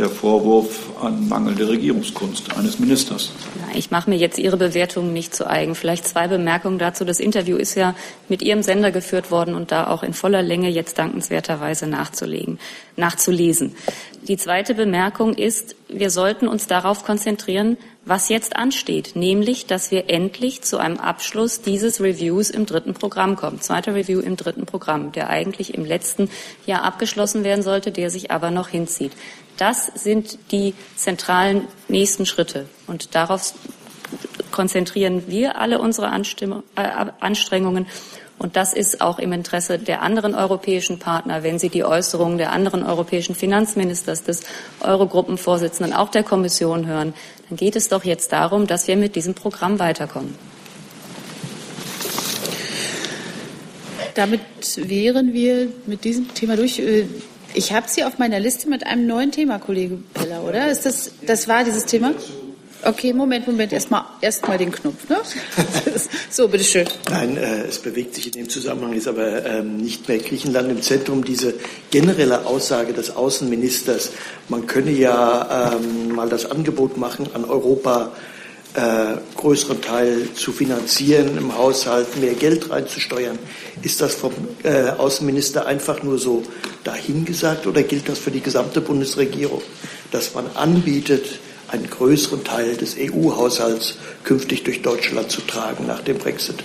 [0.00, 3.32] der Vorwurf an mangelnde Regierungskunst eines Ministers.
[3.74, 5.74] Ich mache mir jetzt Ihre Bewertung nicht zu eigen.
[5.74, 7.04] Vielleicht zwei Bemerkungen dazu.
[7.04, 7.94] Das Interview ist ja
[8.28, 12.58] mit Ihrem Sender geführt worden und da auch in voller Länge jetzt dankenswerterweise nachzulegen,
[12.96, 13.76] nachzulesen.
[14.26, 20.08] Die zweite Bemerkung ist, wir sollten uns darauf konzentrieren, was jetzt ansteht, nämlich, dass wir
[20.08, 23.60] endlich zu einem Abschluss dieses Reviews im dritten Programm kommen.
[23.60, 26.30] Zweiter Review im dritten Programm, der eigentlich im letzten
[26.66, 29.12] Jahr abgeschlossen werden sollte, der sich aber noch hinzieht.
[29.60, 32.66] Das sind die zentralen nächsten Schritte.
[32.86, 33.52] Und darauf
[34.50, 36.86] konzentrieren wir alle unsere äh,
[37.20, 37.86] Anstrengungen.
[38.38, 42.52] Und das ist auch im Interesse der anderen europäischen Partner, wenn Sie die Äußerungen der
[42.52, 44.44] anderen europäischen Finanzministers, des
[44.80, 47.12] Eurogruppenvorsitzenden, auch der Kommission hören,
[47.50, 50.36] dann geht es doch jetzt darum, dass wir mit diesem Programm weiterkommen.
[54.14, 54.40] Damit
[54.76, 56.80] wären wir mit diesem Thema durch.
[57.54, 60.70] Ich habe Sie auf meiner Liste mit einem neuen Thema, Kollege Peller, oder?
[60.70, 62.14] Ist das, das war dieses Thema?
[62.82, 65.06] Okay, Moment, Moment, erstmal erst mal den Knopf.
[65.08, 65.18] Ne?
[66.30, 66.86] so, bitteschön.
[67.10, 70.80] Nein, äh, es bewegt sich in dem Zusammenhang, ist aber ähm, nicht mehr Griechenland im
[70.80, 71.22] Zentrum.
[71.22, 71.54] Diese
[71.90, 74.12] generelle Aussage des Außenministers,
[74.48, 78.12] man könne ja ähm, mal das Angebot machen, an Europa
[78.74, 83.38] äh, größeren Teil zu finanzieren im Haushalt, mehr Geld reinzusteuern.
[83.82, 86.44] Ist das vom äh, Außenminister einfach nur so
[86.84, 89.62] dahingesagt oder gilt das für die gesamte Bundesregierung,
[90.10, 96.18] dass man anbietet, einen größeren Teil des EU-Haushalts künftig durch Deutschland zu tragen nach dem
[96.18, 96.56] Brexit?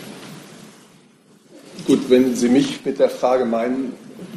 [1.85, 3.93] Gut, wenn Sie mich mit der Frage meinen,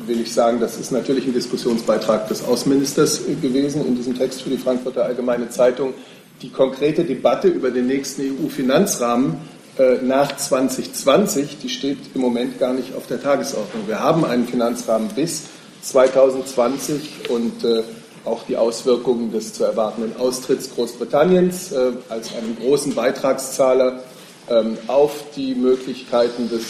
[0.06, 4.50] will ich sagen, das ist natürlich ein Diskussionsbeitrag des Außenministers gewesen in diesem Text für
[4.50, 5.94] die Frankfurter Allgemeine Zeitung.
[6.42, 9.38] Die konkrete Debatte über den nächsten EU-Finanzrahmen
[9.76, 13.88] äh, nach 2020, die steht im Moment gar nicht auf der Tagesordnung.
[13.88, 15.44] Wir haben einen Finanzrahmen bis
[15.82, 17.82] 2020 und äh,
[18.24, 24.04] auch die Auswirkungen des zu erwartenden Austritts Großbritanniens äh, als einen großen Beitragszahler
[24.48, 26.64] ähm, auf die Möglichkeiten des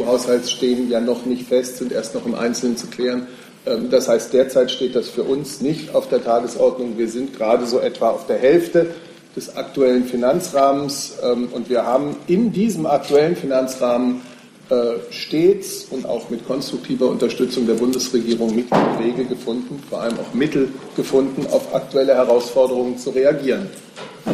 [0.00, 3.28] EU-Haushalts stehen ja noch nicht fest, sind erst noch im Einzelnen zu klären.
[3.66, 6.98] Ähm, das heißt, derzeit steht das für uns nicht auf der Tagesordnung.
[6.98, 8.88] Wir sind gerade so etwa auf der Hälfte
[9.36, 14.22] des aktuellen Finanzrahmens ähm, und wir haben in diesem aktuellen Finanzrahmen
[14.70, 20.18] äh, stets und auch mit konstruktiver Unterstützung der Bundesregierung Mittel und Wege gefunden, vor allem
[20.18, 23.68] auch Mittel gefunden, auf aktuelle Herausforderungen zu reagieren.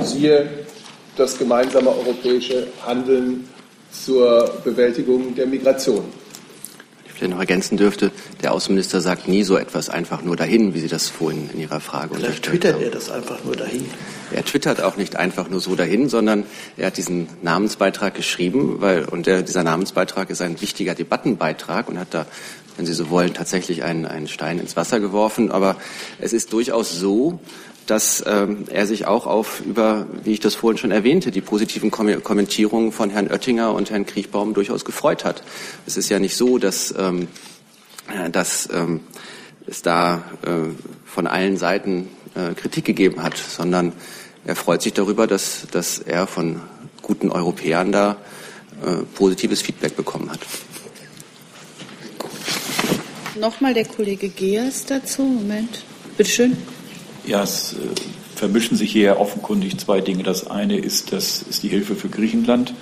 [0.03, 0.49] Siehe
[1.17, 3.49] das gemeinsame europäische Handeln
[3.91, 6.05] zur Bewältigung der Migration
[7.17, 8.11] vielleicht noch ergänzen dürfte,
[8.43, 11.81] der Außenminister sagt nie so etwas einfach nur dahin, wie Sie das vorhin in Ihrer
[11.81, 13.87] Frage Vielleicht twittert er das einfach nur dahin.
[14.33, 16.45] Er twittert auch nicht einfach nur so dahin, sondern
[16.77, 21.99] er hat diesen Namensbeitrag geschrieben, weil, und der, dieser Namensbeitrag ist ein wichtiger Debattenbeitrag und
[21.99, 22.27] hat da,
[22.77, 25.51] wenn Sie so wollen, tatsächlich einen, einen Stein ins Wasser geworfen.
[25.51, 25.77] Aber
[26.21, 27.41] es ist durchaus so,
[27.87, 31.91] dass ähm, er sich auch auf über, wie ich das vorhin schon erwähnte, die positiven
[31.91, 35.43] Kom Kommentierungen von Herrn Oettinger und Herrn Kriechbaum durchaus gefreut hat.
[35.87, 37.29] Es ist ja nicht so, dass, ähm,
[38.09, 39.01] äh, dass ähm,
[39.67, 40.71] es da äh,
[41.05, 43.93] von allen Seiten äh, Kritik gegeben hat, sondern
[44.45, 46.61] er freut sich darüber, dass, dass er von
[47.03, 48.17] guten Europäern da
[48.85, 50.41] äh, positives Feedback bekommen hat.
[53.39, 55.23] Nochmal der Kollege Geers dazu.
[55.23, 55.85] Moment.
[56.17, 56.57] Bitte schön.
[57.27, 57.77] Ja, es äh,
[58.37, 60.23] vermischen sich hier offenkundig zwei Dinge.
[60.23, 62.73] Das eine ist, das ist die Hilfe für Griechenland.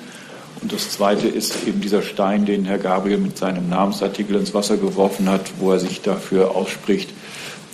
[0.61, 4.77] Und das zweite ist eben dieser Stein, den Herr Gabriel mit seinem Namensartikel ins Wasser
[4.77, 7.11] geworfen hat, wo er sich dafür ausspricht,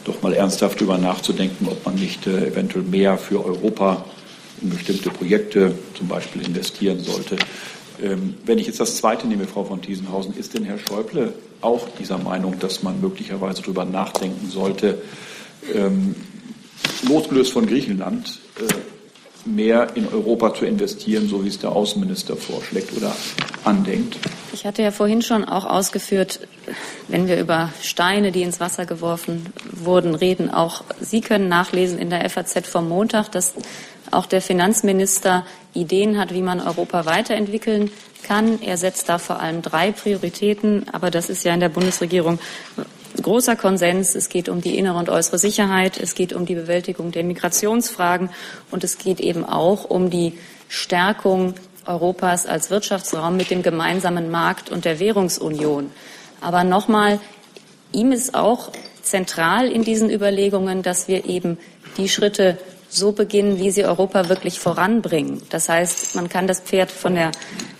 [0.04, 4.04] doch mal ernsthaft darüber nachzudenken, ob man nicht äh, eventuell mehr für Europa
[4.62, 7.36] in bestimmte Projekte zum Beispiel investieren sollte.
[8.00, 11.88] Ähm, wenn ich jetzt das Zweite nehme, Frau von Thiesenhausen, ist denn Herr Schäuble auch
[11.98, 15.02] dieser Meinung, dass man möglicherweise darüber nachdenken sollte,
[15.74, 16.14] ähm,
[17.08, 22.96] losgelöst von Griechenland, äh, mehr in Europa zu investieren, so wie es der Außenminister vorschlägt
[22.96, 23.14] oder
[23.64, 24.18] andenkt?
[24.52, 26.40] Ich hatte ja vorhin schon auch ausgeführt,
[27.08, 32.10] wenn wir über Steine, die ins Wasser geworfen wurden, reden, auch Sie können nachlesen in
[32.10, 33.54] der FAZ vom Montag, dass
[34.10, 37.90] auch der Finanzminister Ideen hat, wie man Europa weiterentwickeln
[38.22, 38.60] kann.
[38.60, 42.38] Er setzt da vor allem drei Prioritäten, aber das ist ja in der Bundesregierung
[43.22, 44.14] großer Konsens.
[44.14, 48.30] Es geht um die innere und äußere Sicherheit, es geht um die Bewältigung der Migrationsfragen
[48.70, 51.54] und es geht eben auch um die Stärkung
[51.86, 55.90] Europas als Wirtschaftsraum mit dem gemeinsamen Markt und der Währungsunion.
[56.40, 57.20] Aber nochmal,
[57.92, 58.70] ihm ist auch
[59.02, 61.58] zentral in diesen Überlegungen, dass wir eben
[61.96, 65.42] die Schritte so beginnen, wie sie Europa wirklich voranbringen.
[65.50, 67.30] Das heißt, man kann das Pferd von der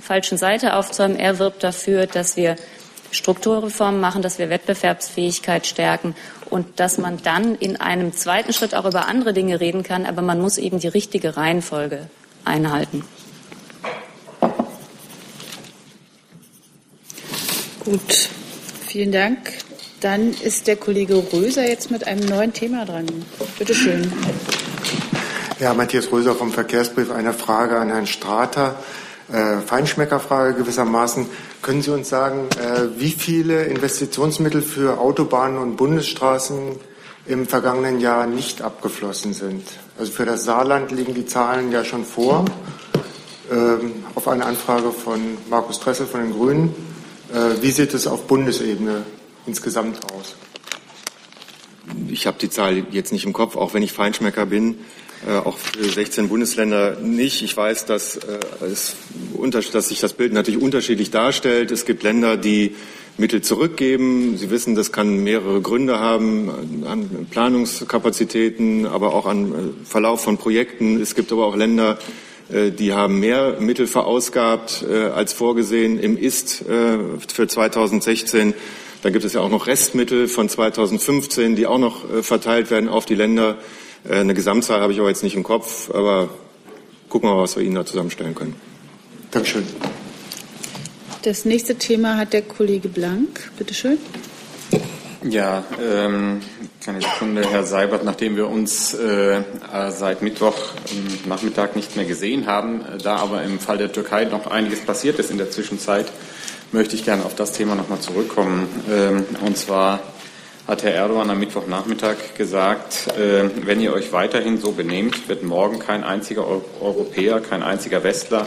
[0.00, 1.18] falschen Seite aufzäumen.
[1.18, 2.56] Er wirbt dafür, dass wir
[3.12, 6.14] Strukturreformen machen, dass wir Wettbewerbsfähigkeit stärken
[6.48, 10.22] und dass man dann in einem zweiten Schritt auch über andere Dinge reden kann, aber
[10.22, 12.08] man muss eben die richtige Reihenfolge
[12.44, 13.04] einhalten.
[17.84, 18.28] Gut,
[18.86, 19.38] vielen Dank.
[20.00, 23.06] Dann ist der Kollege Röser jetzt mit einem neuen Thema dran.
[23.58, 24.12] Bitte schön.
[25.58, 27.10] Ja, Matthias Röser vom Verkehrsbrief.
[27.10, 28.76] Eine Frage an Herrn Strater.
[29.32, 31.26] Äh, Feinschmeckerfrage gewissermaßen.
[31.62, 36.76] Können Sie uns sagen, äh, wie viele Investitionsmittel für Autobahnen und Bundesstraßen
[37.26, 39.62] im vergangenen Jahr nicht abgeflossen sind?
[39.98, 42.44] Also für das Saarland liegen die Zahlen ja schon vor.
[43.52, 46.74] Ähm, auf eine Anfrage von Markus Dressel von den Grünen.
[47.32, 49.04] Äh, wie sieht es auf Bundesebene
[49.46, 50.34] insgesamt aus?
[52.08, 54.78] Ich habe die Zahl jetzt nicht im Kopf, auch wenn ich Feinschmecker bin.
[55.26, 57.42] Äh, auch für 16 Bundesländer nicht.
[57.42, 58.94] Ich weiß, dass, äh, es,
[59.72, 61.70] dass sich das Bild natürlich unterschiedlich darstellt.
[61.70, 62.74] Es gibt Länder, die
[63.18, 64.38] Mittel zurückgeben.
[64.38, 70.38] Sie wissen, das kann mehrere Gründe haben, an Planungskapazitäten, aber auch an äh, Verlauf von
[70.38, 71.02] Projekten.
[71.02, 71.98] Es gibt aber auch Länder,
[72.52, 78.54] die haben mehr Mittel verausgabt als vorgesehen im Ist für 2016.
[79.04, 83.06] Da gibt es ja auch noch Restmittel von 2015, die auch noch verteilt werden auf
[83.06, 83.56] die Länder.
[84.08, 86.30] Eine Gesamtzahl habe ich aber jetzt nicht im Kopf, aber
[87.08, 88.54] gucken wir mal, was wir Ihnen da zusammenstellen können.
[89.30, 89.66] Dankeschön.
[91.22, 93.50] Das nächste Thema hat der Kollege Blank.
[93.58, 93.98] Bitte schön.
[95.22, 96.40] Ja, ähm,
[96.82, 99.42] keine Sekunde, Herr Seibert, nachdem wir uns äh,
[99.90, 100.56] seit Mittwoch
[101.26, 105.18] Nachmittag nicht mehr gesehen haben, äh, da aber im Fall der Türkei noch einiges passiert
[105.18, 106.10] ist in der Zwischenzeit,
[106.72, 108.66] möchte ich gerne auf das Thema nochmal zurückkommen.
[108.90, 110.00] Ähm, und zwar
[110.70, 115.80] hat Herr Erdogan am Mittwochnachmittag gesagt, äh, wenn ihr euch weiterhin so benehmt, wird morgen
[115.80, 118.46] kein einziger Europäer, kein einziger Westler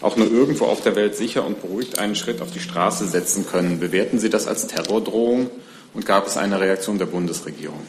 [0.00, 3.44] auch nur irgendwo auf der Welt sicher und beruhigt einen Schritt auf die Straße setzen
[3.44, 3.80] können.
[3.80, 5.50] Bewerten Sie das als Terrordrohung
[5.94, 7.80] und gab es eine Reaktion der Bundesregierung?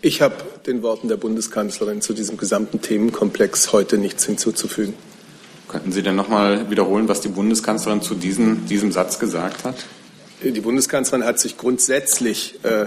[0.00, 0.36] Ich habe
[0.66, 4.94] den Worten der Bundeskanzlerin zu diesem gesamten Themenkomplex heute nichts hinzuzufügen.
[5.68, 9.76] Könnten Sie denn noch mal wiederholen, was die Bundeskanzlerin zu diesem, diesem Satz gesagt hat?
[10.42, 12.86] Die Bundeskanzlerin hat sich grundsätzlich äh,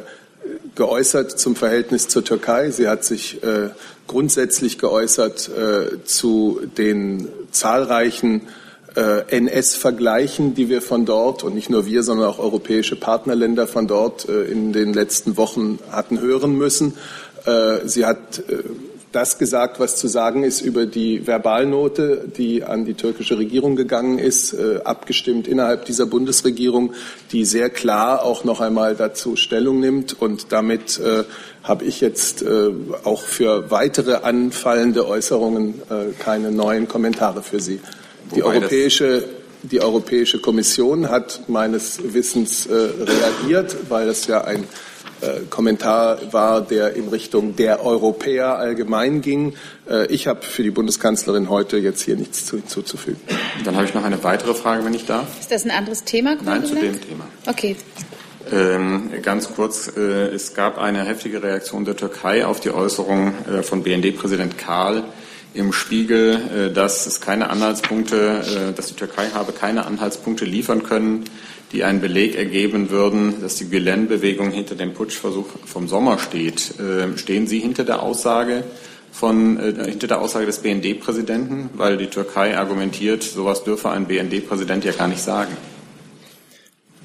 [0.76, 2.70] geäußert zum Verhältnis zur Türkei.
[2.70, 3.70] Sie hat sich äh,
[4.08, 8.48] grundsätzlich geäußert äh, zu den zahlreichen
[8.96, 13.88] äh, NS-Vergleichen, die wir von dort und nicht nur wir, sondern auch europäische Partnerländer von
[13.88, 16.98] dort äh, in den letzten Wochen hatten hören müssen.
[17.46, 18.44] Äh, sie hat
[19.12, 24.20] das gesagt, was zu sagen ist über die Verbalnote, die an die türkische Regierung gegangen
[24.20, 26.94] ist, äh, abgestimmt innerhalb dieser Bundesregierung,
[27.32, 30.22] die sehr klar auch noch einmal dazu Stellung nimmt.
[30.22, 31.24] Und damit äh,
[31.64, 32.70] habe ich jetzt äh,
[33.04, 35.82] auch für weitere anfallende Äußerungen
[36.20, 37.80] keine neuen Kommentare für Sie.
[38.36, 39.24] Die europäische
[39.62, 44.64] die Europäische Kommission hat meines Wissens reagiert, weil es ja ein
[45.50, 49.54] Kommentar war, der in Richtung der Europäer allgemein ging.
[49.90, 53.20] Äh, ich habe für die Bundeskanzlerin heute jetzt hier nichts hinzuzufügen.
[53.66, 55.28] Dann habe ich noch eine weitere Frage, wenn ich darf.
[55.40, 56.38] Ist das ein anderes Thema?
[56.44, 57.26] Nein, zu dem Thema.
[57.48, 57.76] Okay.
[58.52, 63.64] Ähm, ganz kurz, äh, es gab eine heftige Reaktion der Türkei auf die Äußerung äh,
[63.64, 65.04] von BND-Präsident Karl
[65.54, 70.84] im Spiegel, äh, dass es keine Anhaltspunkte, äh, dass die Türkei habe keine Anhaltspunkte liefern
[70.84, 71.26] können,
[71.72, 76.74] die einen Beleg ergeben würden, dass die Gülen-Bewegung hinter dem Putschversuch vom Sommer steht.
[76.80, 78.64] Ähm, stehen Sie hinter der Aussage
[79.12, 81.70] von, äh, hinter der Aussage des BND-Präsidenten?
[81.76, 85.56] Weil die Türkei argumentiert, sowas dürfe ein BND-Präsident ja gar nicht sagen.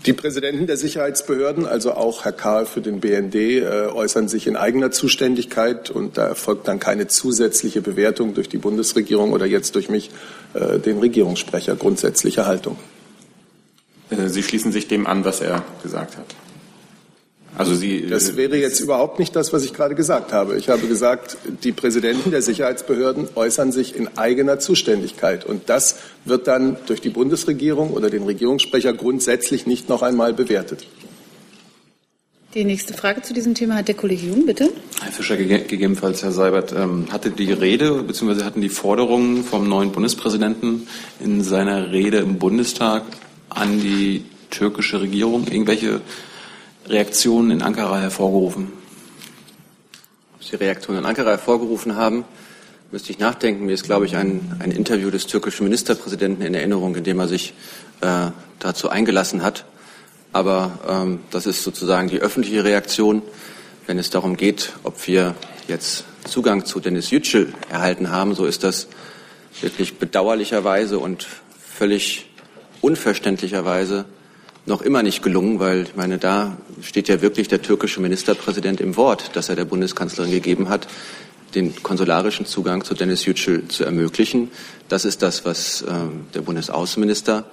[0.06, 4.54] Die Präsidenten der Sicherheitsbehörden, also auch Herr Karl für den BND, äh, äußern sich in
[4.54, 9.88] eigener Zuständigkeit und da erfolgt dann keine zusätzliche Bewertung durch die Bundesregierung oder jetzt durch
[9.88, 10.10] mich,
[10.52, 12.76] äh, den Regierungssprecher, grundsätzliche Haltung.
[14.10, 16.26] Äh, Sie schließen sich dem an, was er gesagt hat.
[17.56, 20.56] Also Sie, das äh, wäre jetzt überhaupt nicht das, was ich gerade gesagt habe.
[20.56, 25.44] Ich habe gesagt, die Präsidenten der Sicherheitsbehörden äußern sich in eigener Zuständigkeit.
[25.44, 30.86] Und das wird dann durch die Bundesregierung oder den Regierungssprecher grundsätzlich nicht noch einmal bewertet.
[32.54, 34.70] Die nächste Frage zu diesem Thema hat der Kollege Jung, bitte.
[35.02, 38.44] Herr Fischer, gegebenenfalls Herr Seibert, ähm, hatte die Rede bzw.
[38.44, 40.86] hatten die Forderungen vom neuen Bundespräsidenten
[41.18, 43.02] in seiner Rede im Bundestag
[43.54, 46.00] an die türkische Regierung irgendwelche
[46.86, 48.72] Reaktionen in Ankara hervorgerufen?
[50.38, 52.24] Was die Reaktionen in Ankara hervorgerufen haben,
[52.90, 53.66] müsste ich nachdenken.
[53.66, 57.28] Mir ist, glaube ich, ein, ein Interview des türkischen Ministerpräsidenten in Erinnerung, in dem er
[57.28, 57.54] sich
[58.00, 59.64] äh, dazu eingelassen hat.
[60.32, 63.22] Aber ähm, das ist sozusagen die öffentliche Reaktion,
[63.86, 65.34] wenn es darum geht, ob wir
[65.68, 68.34] jetzt Zugang zu Dennis Yücel erhalten haben.
[68.34, 68.88] So ist das
[69.60, 71.26] wirklich bedauerlicherweise und
[71.58, 72.26] völlig
[72.84, 74.04] unverständlicherweise
[74.66, 78.96] noch immer nicht gelungen, weil ich meine, da steht ja wirklich der türkische Ministerpräsident im
[78.96, 80.86] Wort, das er der Bundeskanzlerin gegeben hat,
[81.54, 84.50] den konsularischen Zugang zu Dennis Yücel zu ermöglichen.
[84.88, 85.86] Das ist das, was äh,
[86.34, 87.44] der Bundesaußenminister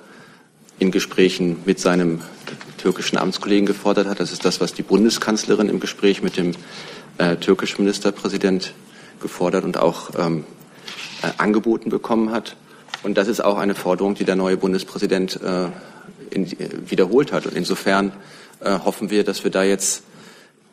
[0.79, 2.19] in Gesprächen mit seinem
[2.77, 4.19] türkischen Amtskollegen gefordert hat.
[4.19, 6.53] Das ist das, was die Bundeskanzlerin im Gespräch mit dem
[7.19, 8.73] äh, türkischen Ministerpräsident
[9.21, 10.43] gefordert und auch ähm,
[11.21, 12.57] äh, angeboten bekommen hat.
[13.03, 15.67] Und das ist auch eine Forderung, die der neue Bundespräsident äh,
[16.29, 17.45] in, äh, wiederholt hat.
[17.45, 18.11] Und insofern
[18.59, 20.03] äh, hoffen wir, dass wir da jetzt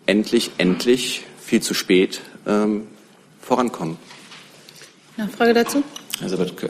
[0.07, 2.87] endlich, endlich, viel zu spät ähm,
[3.41, 3.97] vorankommen.
[5.17, 5.83] Nachfrage dazu?
[6.23, 6.69] Also wird, äh,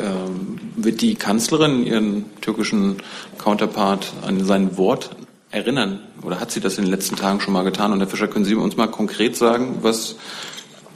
[0.77, 2.99] wird die Kanzlerin ihren türkischen
[3.39, 5.11] Counterpart an sein Wort
[5.51, 6.01] erinnern?
[6.23, 7.93] Oder hat sie das in den letzten Tagen schon mal getan?
[7.93, 10.17] Und Herr Fischer, können Sie uns mal konkret sagen, was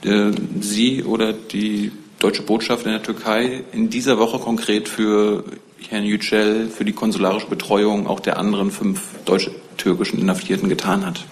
[0.04, 1.92] äh, Sie oder die
[2.22, 5.44] deutsche Botschaft in der Türkei in dieser Woche konkret für
[5.88, 11.24] Herrn Yücel, für die konsularische Betreuung auch der anderen fünf deutsch-türkischen Inhaftierten getan hat?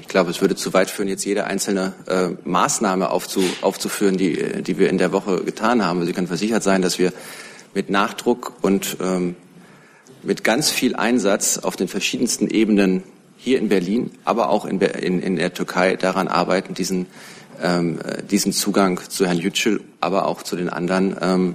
[0.00, 4.62] Ich glaube, es würde zu weit führen, jetzt jede einzelne äh, Maßnahme aufzu, aufzuführen, die,
[4.62, 6.04] die wir in der Woche getan haben.
[6.06, 7.12] Sie können versichert sein, dass wir
[7.74, 9.36] mit Nachdruck und ähm,
[10.22, 13.02] mit ganz viel Einsatz auf den verschiedensten Ebenen
[13.36, 17.06] hier in Berlin, aber auch in, in, in der Türkei daran arbeiten, diesen,
[17.62, 17.98] ähm,
[18.30, 21.54] diesen Zugang zu Herrn Yücel, aber auch zu den anderen ähm,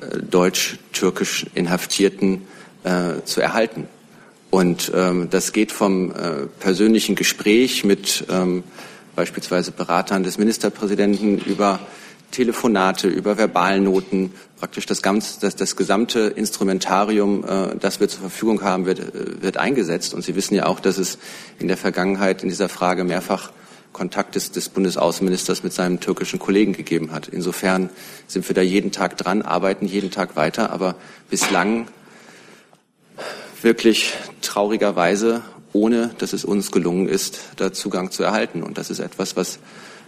[0.00, 2.42] äh, deutsch-türkisch Inhaftierten
[2.84, 3.88] äh, zu erhalten.
[4.50, 8.64] Und ähm, das geht vom äh, persönlichen Gespräch mit ähm,
[9.14, 11.78] beispielsweise Beratern des Ministerpräsidenten über
[12.30, 18.62] Telefonate, über Verbalnoten, praktisch das, ganz, das, das gesamte Instrumentarium, äh, das wir zur Verfügung
[18.62, 20.14] haben, wird, äh, wird eingesetzt.
[20.14, 21.18] Und Sie wissen ja auch, dass es
[21.58, 23.52] in der Vergangenheit in dieser Frage mehrfach
[24.00, 27.28] Kontakt des, des Bundesaußenministers mit seinem türkischen Kollegen gegeben hat.
[27.28, 27.90] Insofern
[28.26, 30.94] sind wir da jeden Tag dran, arbeiten jeden Tag weiter, aber
[31.28, 31.86] bislang
[33.60, 35.42] wirklich traurigerweise,
[35.74, 38.62] ohne dass es uns gelungen ist, da Zugang zu erhalten.
[38.62, 39.58] Und das ist etwas, was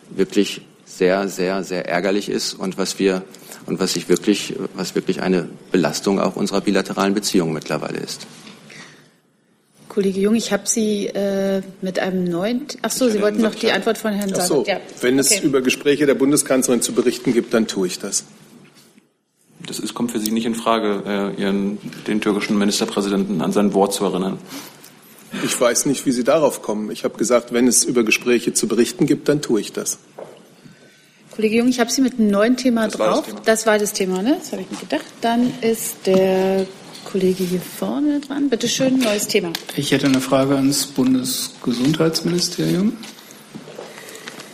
[0.09, 3.23] wirklich sehr, sehr, sehr ärgerlich ist und was wir
[3.67, 8.27] und was sich wirklich, was wirklich eine Belastung auch unserer bilateralen Beziehungen mittlerweile ist.
[9.93, 12.67] Kollege Jung, ich habe Sie äh, mit einem neuen.
[12.81, 14.81] Ach so, Sie wollten noch die Antwort von Herrn Ach so, ja.
[15.03, 15.45] Wenn es okay.
[15.45, 18.25] über Gespräche der Bundeskanzlerin zu berichten gibt, dann tue ich das.
[19.67, 21.77] Das ist, kommt für Sie nicht in Frage, äh, Ihren,
[22.07, 24.39] den türkischen Ministerpräsidenten an sein Wort zu erinnern.
[25.45, 26.91] Ich weiß nicht, wie Sie darauf kommen.
[26.91, 29.99] Ich habe gesagt, wenn es über Gespräche zu berichten gibt, dann tue ich das.
[31.37, 33.27] Kollege Jung, ich habe Sie mit einem neuen Thema das drauf.
[33.29, 34.37] War das, das, war das Thema, ne?
[34.39, 35.05] Das habe ich mir gedacht.
[35.21, 36.67] Dann ist der
[37.13, 38.49] Kollege hier vorne dran.
[38.49, 39.53] Bitte schön, neues Thema.
[39.77, 42.95] Ich hätte eine Frage ans Bundesgesundheitsministerium.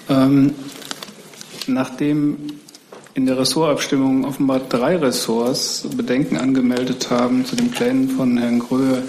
[0.09, 0.57] Ähm,
[1.69, 2.55] nachdem
[3.15, 9.05] in der Ressortabstimmung offenbar drei Ressorts Bedenken angemeldet haben zu den Plänen von Herrn Gröhe,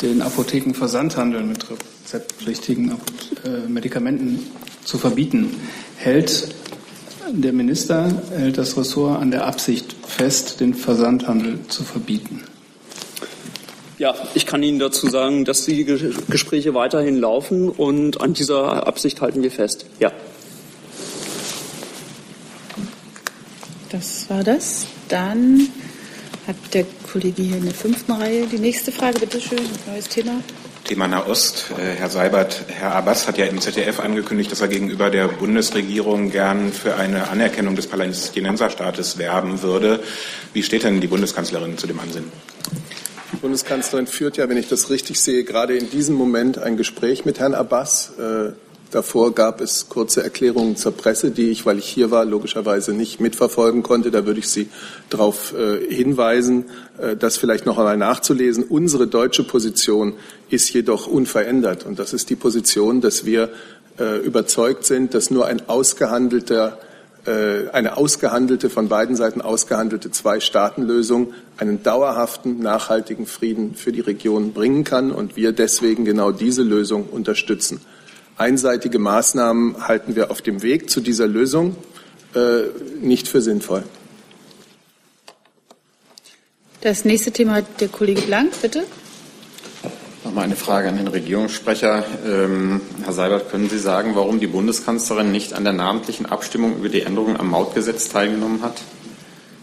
[0.00, 2.92] den Apothekenversandhandel mit rezeptpflichtigen
[3.44, 4.38] äh, Medikamenten
[4.84, 5.54] zu verbieten.
[5.96, 6.48] Hält
[7.30, 12.42] der Minister, hält das Ressort an der Absicht fest, den Versandhandel zu verbieten?
[13.98, 19.20] Ja, ich kann Ihnen dazu sagen, dass die Gespräche weiterhin laufen und an dieser Absicht
[19.20, 19.86] halten wir fest.
[20.00, 20.10] Ja.
[23.90, 24.86] Das war das.
[25.08, 25.68] Dann
[26.48, 29.20] hat der Kollege hier in der fünften Reihe die nächste Frage.
[29.20, 30.32] Bitte schön, neues Thema.
[30.82, 31.66] Thema Nahost.
[31.78, 36.32] Äh, Herr Seibert, Herr Abbas hat ja im ZDF angekündigt, dass er gegenüber der Bundesregierung
[36.32, 40.00] gern für eine Anerkennung des Palästinenserstaates werben würde.
[40.52, 42.32] Wie steht denn die Bundeskanzlerin zu dem Ansinnen?
[43.32, 47.24] Die Bundeskanzlerin führt ja, wenn ich das richtig sehe, gerade in diesem Moment ein Gespräch
[47.24, 48.12] mit Herrn Abbas.
[48.18, 48.52] Äh,
[48.90, 53.18] Davor gab es kurze Erklärungen zur Presse, die ich, weil ich hier war, logischerweise nicht
[53.18, 54.12] mitverfolgen konnte.
[54.12, 54.68] Da würde ich Sie
[55.10, 56.66] darauf äh, hinweisen,
[56.98, 58.62] äh, das vielleicht noch einmal nachzulesen.
[58.62, 60.12] Unsere deutsche Position
[60.48, 61.84] ist jedoch unverändert.
[61.84, 63.50] Und das ist die Position, dass wir
[64.24, 66.80] überzeugt sind, dass nur ein ausgehandelter
[67.26, 74.84] eine ausgehandelte, von beiden Seiten ausgehandelte Zwei-Staaten-Lösung einen dauerhaften, nachhaltigen Frieden für die Region bringen
[74.84, 77.80] kann und wir deswegen genau diese Lösung unterstützen.
[78.36, 81.76] Einseitige Maßnahmen halten wir auf dem Weg zu dieser Lösung
[82.34, 82.64] äh,
[83.00, 83.84] nicht für sinnvoll.
[86.80, 88.84] Das nächste Thema hat der Kollege Blank, bitte.
[90.34, 92.04] Nochmal eine Frage an den Regierungssprecher.
[92.26, 96.88] Ähm, Herr Seibert, können Sie sagen, warum die Bundeskanzlerin nicht an der namentlichen Abstimmung über
[96.88, 98.82] die Änderung am Mautgesetz teilgenommen hat?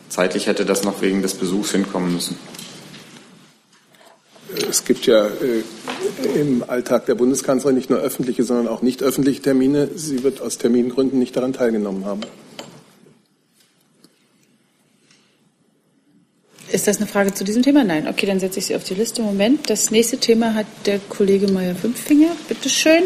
[0.08, 2.38] Zeitlich hätte das noch wegen des Besuchs hinkommen müssen.
[4.70, 9.42] Es gibt ja äh, im Alltag der Bundeskanzlerin nicht nur öffentliche, sondern auch nicht öffentliche
[9.42, 9.90] Termine.
[9.96, 12.22] Sie wird aus Termingründen nicht daran teilgenommen haben.
[16.72, 17.84] Ist das eine Frage zu diesem Thema?
[17.84, 18.08] Nein.
[18.08, 19.22] Okay, dann setze ich Sie auf die Liste.
[19.22, 19.70] Moment.
[19.70, 22.30] Das nächste Thema hat der Kollege Meyer-Fünffinger.
[22.48, 23.04] Bitte schön.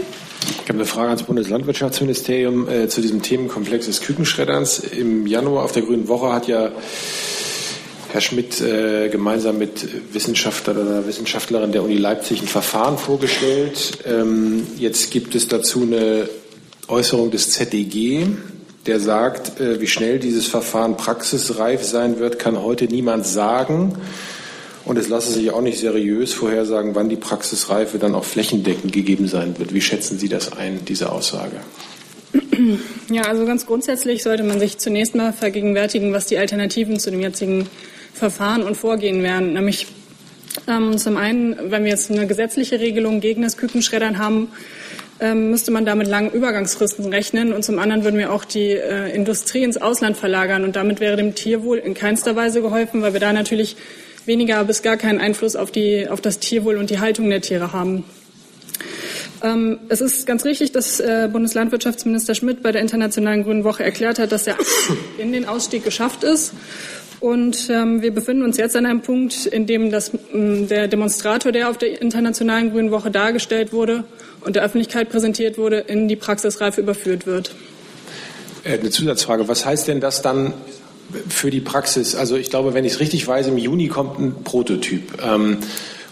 [0.62, 4.80] Ich habe eine Frage ans Bundeslandwirtschaftsministerium äh, zu diesem Themenkomplex des Kükenschredderns.
[4.80, 6.72] Im Januar auf der Grünen Woche hat ja
[8.12, 13.98] Herr Schmidt äh, gemeinsam mit Wissenschaftler oder Wissenschaftlerin der Uni Leipzig ein Verfahren vorgestellt.
[14.06, 16.30] Ähm, jetzt gibt es dazu eine
[16.88, 18.28] Äußerung des ZDG,
[18.86, 23.98] der sagt, äh, wie schnell dieses Verfahren praxisreif sein wird, kann heute niemand sagen.
[24.86, 29.28] Und es lasse sich auch nicht seriös vorhersagen, wann die Praxisreife dann auch flächendeckend gegeben
[29.28, 29.74] sein wird.
[29.74, 31.58] Wie schätzen Sie das ein, diese Aussage?
[33.10, 37.22] Ja, also ganz grundsätzlich sollte man sich zunächst mal vergegenwärtigen, was die Alternativen zu dem
[37.22, 37.68] jetzigen
[38.14, 39.54] Verfahren und Vorgehen wären.
[39.54, 39.88] Nämlich
[40.68, 44.50] ähm, zum einen, wenn wir jetzt eine gesetzliche Regelung gegen das Kükenschreddern haben,
[45.20, 47.54] ähm, müsste man da mit langen Übergangsfristen rechnen.
[47.54, 50.64] Und zum anderen würden wir auch die äh, Industrie ins Ausland verlagern.
[50.64, 53.78] Und damit wäre dem Tierwohl in keinster Weise geholfen, weil wir da natürlich
[54.26, 57.72] weniger bis gar keinen Einfluss auf, die, auf das Tierwohl und die Haltung der Tiere
[57.72, 58.04] haben.
[59.42, 64.20] Ähm, es ist ganz richtig, dass äh, Bundeslandwirtschaftsminister Schmidt bei der Internationalen Grünen Woche erklärt
[64.20, 64.58] hat, dass der
[65.18, 66.54] in den Ausstieg geschafft ist.
[67.22, 71.52] Und ähm, wir befinden uns jetzt an einem Punkt, in dem das, ähm, der Demonstrator,
[71.52, 74.04] der auf der Internationalen Grünen Woche dargestellt wurde
[74.46, 77.52] und der Öffentlichkeit präsentiert wurde, in die Praxisreife überführt wird.
[78.64, 79.48] Äh, eine Zusatzfrage.
[79.48, 80.54] Was heißt denn das dann
[81.28, 82.16] für die Praxis?
[82.16, 85.22] Also ich glaube, wenn ich es richtig weiß, im Juni kommt ein Prototyp.
[85.24, 85.58] Ähm,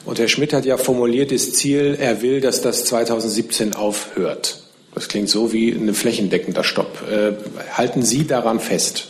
[0.06, 4.60] und Herr Schmidt hat ja formuliert das Ziel, er will, dass das 2017 aufhört.
[4.94, 7.04] Das klingt so wie ein flächendeckender Stopp.
[7.10, 7.34] Äh,
[7.72, 9.08] halten Sie daran fest?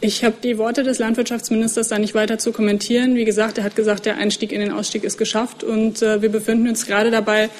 [0.00, 3.14] Ich habe die Worte des Landwirtschaftsministers da nicht weiter zu kommentieren.
[3.14, 6.28] Wie gesagt, er hat gesagt, der Einstieg in den Ausstieg ist geschafft und äh, wir
[6.28, 7.50] befinden uns gerade dabei,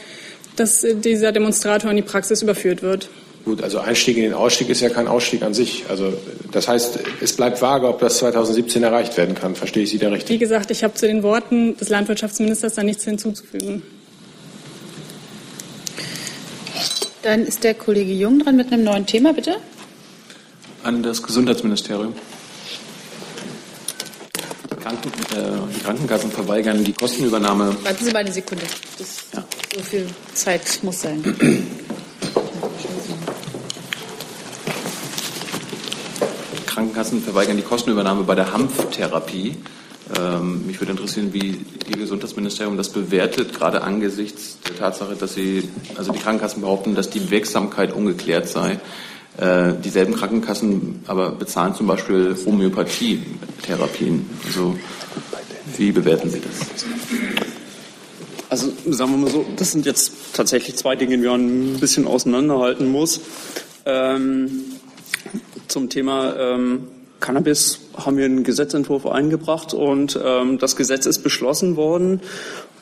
[0.57, 3.09] dass äh, dieser Demonstrator in die Praxis überführt wird.
[3.45, 5.85] Gut, also Einstieg in den Ausstieg ist ja kein Ausstieg an sich.
[5.89, 6.13] Also
[6.53, 9.57] das heißt, es bleibt vage, ob das 2017 erreicht werden kann.
[9.57, 10.31] Verstehe ich Sie da richtig?
[10.35, 13.83] Wie gesagt, ich habe zu den Worten des Landwirtschaftsministers da nichts hinzuzufügen.
[17.23, 19.57] Dann ist der Kollege Jung dran mit einem neuen Thema, bitte.
[20.85, 22.15] An das Gesundheitsministerium.
[24.83, 27.77] Kranken, äh, die Krankenkassen verweigern die Kostenübernahme.
[27.85, 28.65] Warten Sie mal eine Sekunde.
[28.99, 29.45] Das, ja.
[29.75, 31.23] So viel Zeit muss sein.
[36.67, 39.57] Krankenkassen verweigern die Kostenübernahme bei der Hanftherapie.
[40.19, 45.67] Ähm, mich würde interessieren, wie Ihr Gesundheitsministerium das bewertet, gerade angesichts der Tatsache, dass Sie,
[45.97, 48.79] also die Krankenkassen behaupten, dass die Wirksamkeit ungeklärt sei.
[49.39, 54.29] Äh, dieselben Krankenkassen aber bezahlen zum Beispiel Homöopathietherapien.
[54.45, 54.77] Also
[55.79, 57.62] wie bewerten Sie das?
[58.53, 62.07] Also sagen wir mal so, das sind jetzt tatsächlich zwei Dinge, die man ein bisschen
[62.07, 63.23] auseinanderhalten muss.
[63.87, 64.65] Ähm,
[65.69, 66.83] zum Thema ähm,
[67.19, 72.21] Cannabis haben wir einen Gesetzentwurf eingebracht und ähm, das Gesetz ist beschlossen worden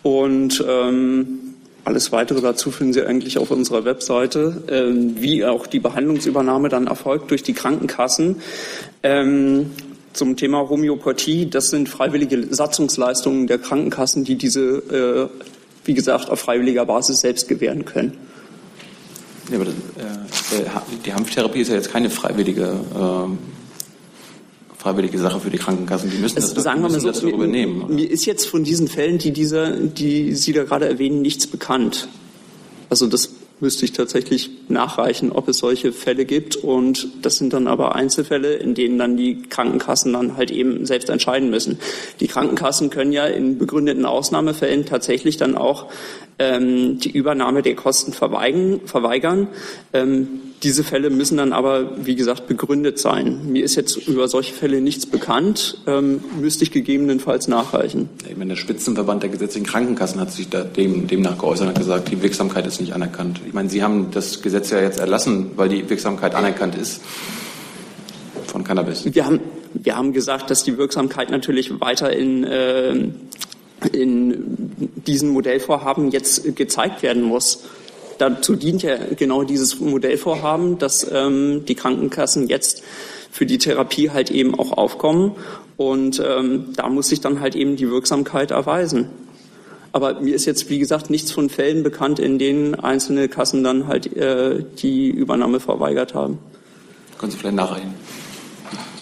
[0.03, 1.39] und ähm,
[1.85, 6.89] alles weitere dazu finden Sie eigentlich auf unserer Webseite, ähm, wie auch die Behandlungsübernahme dann
[6.89, 8.43] erfolgt durch die Krankenkassen.
[9.05, 9.71] Ähm,
[10.13, 15.51] zum Thema Homöopathie, das sind freiwillige Satzungsleistungen der Krankenkassen, die diese, äh,
[15.91, 18.13] wie gesagt, auf freiwilliger Basis selbst gewähren können.
[19.51, 20.63] Ja, aber das, äh,
[21.05, 23.27] die Hanftherapie ist ja jetzt keine freiwillige, äh,
[24.79, 26.09] freiwillige Sache für die Krankenkassen.
[26.09, 27.89] Die müssen das, das, sagen wir mal so, das übernehmen.
[27.89, 31.49] Mir, mir ist jetzt von diesen Fällen, die, dieser, die Sie da gerade erwähnen, nichts
[31.49, 32.07] bekannt.
[32.89, 33.31] Also das
[33.61, 36.57] müsste ich tatsächlich nachreichen, ob es solche Fälle gibt.
[36.57, 41.11] Und das sind dann aber Einzelfälle, in denen dann die Krankenkassen dann halt eben selbst
[41.11, 41.79] entscheiden müssen.
[42.21, 45.87] Die Krankenkassen können ja in begründeten Ausnahmefällen tatsächlich dann auch
[46.41, 48.81] ähm, die Übernahme der Kosten verweigern.
[48.87, 49.49] verweigern.
[49.93, 50.29] Ähm,
[50.63, 53.51] diese Fälle müssen dann aber, wie gesagt, begründet sein.
[53.51, 58.09] Mir ist jetzt über solche Fälle nichts bekannt, ähm, müsste ich gegebenenfalls nachreichen.
[58.29, 62.11] Ich meine, der Spitzenverband der gesetzlichen Krankenkassen hat sich da dem, demnach geäußert und gesagt,
[62.11, 63.41] die Wirksamkeit ist nicht anerkannt.
[63.47, 67.01] Ich meine, Sie haben das Gesetz ja jetzt erlassen, weil die Wirksamkeit anerkannt ist
[68.47, 69.05] von Cannabis.
[69.15, 69.41] Wir haben,
[69.75, 72.95] wir haben gesagt, dass die Wirksamkeit natürlich weiter in, äh,
[73.93, 77.65] in diesen Modellvorhaben jetzt gezeigt werden muss
[78.21, 82.83] dazu dient ja genau dieses Modellvorhaben, dass ähm, die Krankenkassen jetzt
[83.31, 85.33] für die Therapie halt eben auch aufkommen.
[85.77, 89.09] Und ähm, da muss sich dann halt eben die Wirksamkeit erweisen.
[89.93, 93.89] Aber mir ist jetzt, wie gesagt, nichts von Fällen bekannt, in denen einzelne Kassen dann
[93.89, 96.39] halt äh, die Übernahme verweigert haben.
[97.19, 97.95] Können Sie vielleicht nachreichen?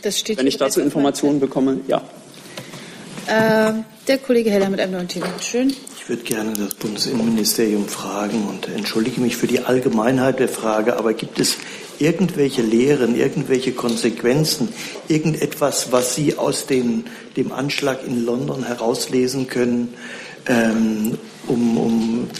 [0.03, 2.03] Das steht Wenn ich dazu Informationen bekomme, ja.
[3.29, 5.27] Äh, der Kollege Heller mit einem neuen Thema.
[5.39, 5.69] Schön.
[5.69, 11.13] Ich würde gerne das Bundesinnenministerium fragen und entschuldige mich für die Allgemeinheit der Frage, aber
[11.13, 11.59] gibt es
[11.99, 14.71] irgendwelche Lehren, irgendwelche Konsequenzen,
[15.09, 17.05] irgendetwas, was Sie aus den,
[17.37, 19.93] dem Anschlag in London herauslesen können,
[20.47, 22.31] ähm, um, um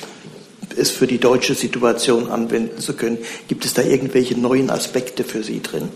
[0.75, 3.19] es für die deutsche Situation anwenden zu können?
[3.47, 5.91] Gibt es da irgendwelche neuen Aspekte für Sie drin?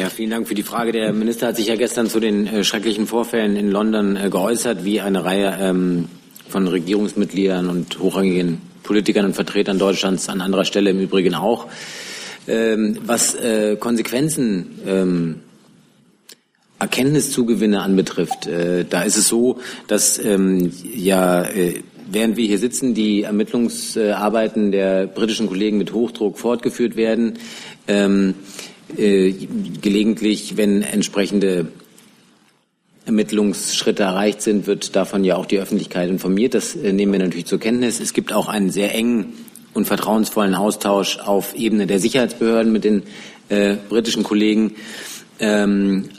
[0.00, 0.92] Ja, vielen Dank für die Frage.
[0.92, 4.82] Der Minister hat sich ja gestern zu den äh, schrecklichen Vorfällen in London äh, geäußert,
[4.82, 6.08] wie eine Reihe ähm,
[6.48, 11.66] von Regierungsmitgliedern und hochrangigen Politikern und Vertretern Deutschlands an anderer Stelle im Übrigen auch.
[12.48, 15.40] Ähm, was äh, Konsequenzen ähm,
[16.78, 22.94] Erkenntniszugewinne anbetrifft, äh, da ist es so, dass ähm, ja äh, während wir hier sitzen,
[22.94, 27.34] die Ermittlungsarbeiten der britischen Kollegen mit Hochdruck fortgeführt werden.
[27.86, 28.34] Ähm,
[28.98, 29.32] äh,
[29.80, 31.68] gelegentlich, wenn entsprechende
[33.06, 36.54] Ermittlungsschritte erreicht sind, wird davon ja auch die Öffentlichkeit informiert.
[36.54, 38.00] Das äh, nehmen wir natürlich zur Kenntnis.
[38.00, 39.32] Es gibt auch einen sehr engen
[39.74, 43.02] und vertrauensvollen Austausch auf Ebene der Sicherheitsbehörden mit den
[43.48, 44.74] äh, britischen Kollegen.
[45.38, 46.10] Ähm,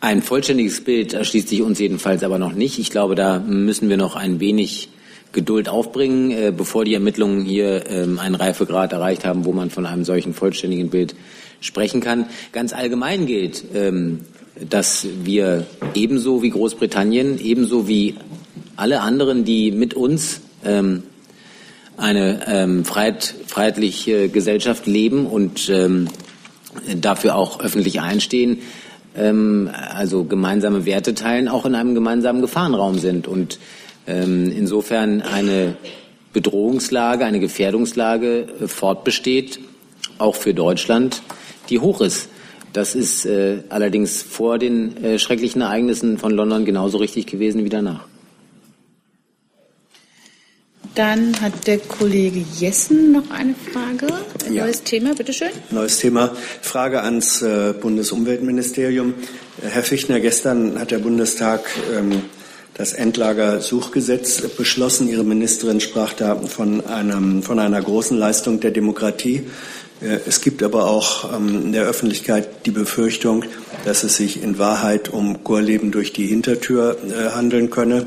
[0.00, 2.78] ein vollständiges Bild erschließt sich uns jedenfalls aber noch nicht.
[2.78, 4.90] Ich glaube, da müssen wir noch ein wenig
[5.32, 9.86] Geduld aufbringen, äh, bevor die Ermittlungen hier ähm, einen Reifegrad erreicht haben, wo man von
[9.86, 11.14] einem solchen vollständigen Bild
[11.64, 12.26] sprechen kann.
[12.52, 14.20] Ganz allgemein gilt, ähm,
[14.68, 18.14] dass wir ebenso wie Großbritannien, ebenso wie
[18.76, 21.04] alle anderen, die mit uns ähm,
[21.96, 25.72] eine ähm, freiheit, freiheitliche Gesellschaft leben und
[27.00, 28.58] dafür auch öffentlich einstehen,
[29.14, 33.60] also gemeinsame Werte teilen, auch in einem gemeinsamen Gefahrenraum sind und
[34.06, 35.76] insofern eine
[36.34, 39.60] Bedrohungslage, eine Gefährdungslage äh, fortbesteht,
[40.18, 41.22] auch für Deutschland,
[41.70, 42.28] die hoch ist.
[42.72, 47.68] Das ist äh, allerdings vor den äh, schrecklichen Ereignissen von London genauso richtig gewesen wie
[47.68, 48.06] danach.
[50.94, 54.06] Dann hat der Kollege Jessen noch eine Frage.
[54.46, 54.64] Ein ja.
[54.64, 55.48] neues Thema, bitteschön.
[55.70, 56.36] Neues Thema.
[56.62, 59.14] Frage ans äh, Bundesumweltministerium.
[59.60, 61.64] Herr Fichtner, gestern hat der Bundestag
[61.96, 62.22] ähm,
[62.74, 65.08] das Endlagersuchgesetz beschlossen.
[65.08, 69.44] Ihre Ministerin sprach da von, einem, von einer großen Leistung der Demokratie.
[70.00, 73.44] Äh, es gibt aber auch ähm, in der Öffentlichkeit die Befürchtung,
[73.84, 78.06] dass es sich in Wahrheit um Gorleben durch die Hintertür äh, handeln könne.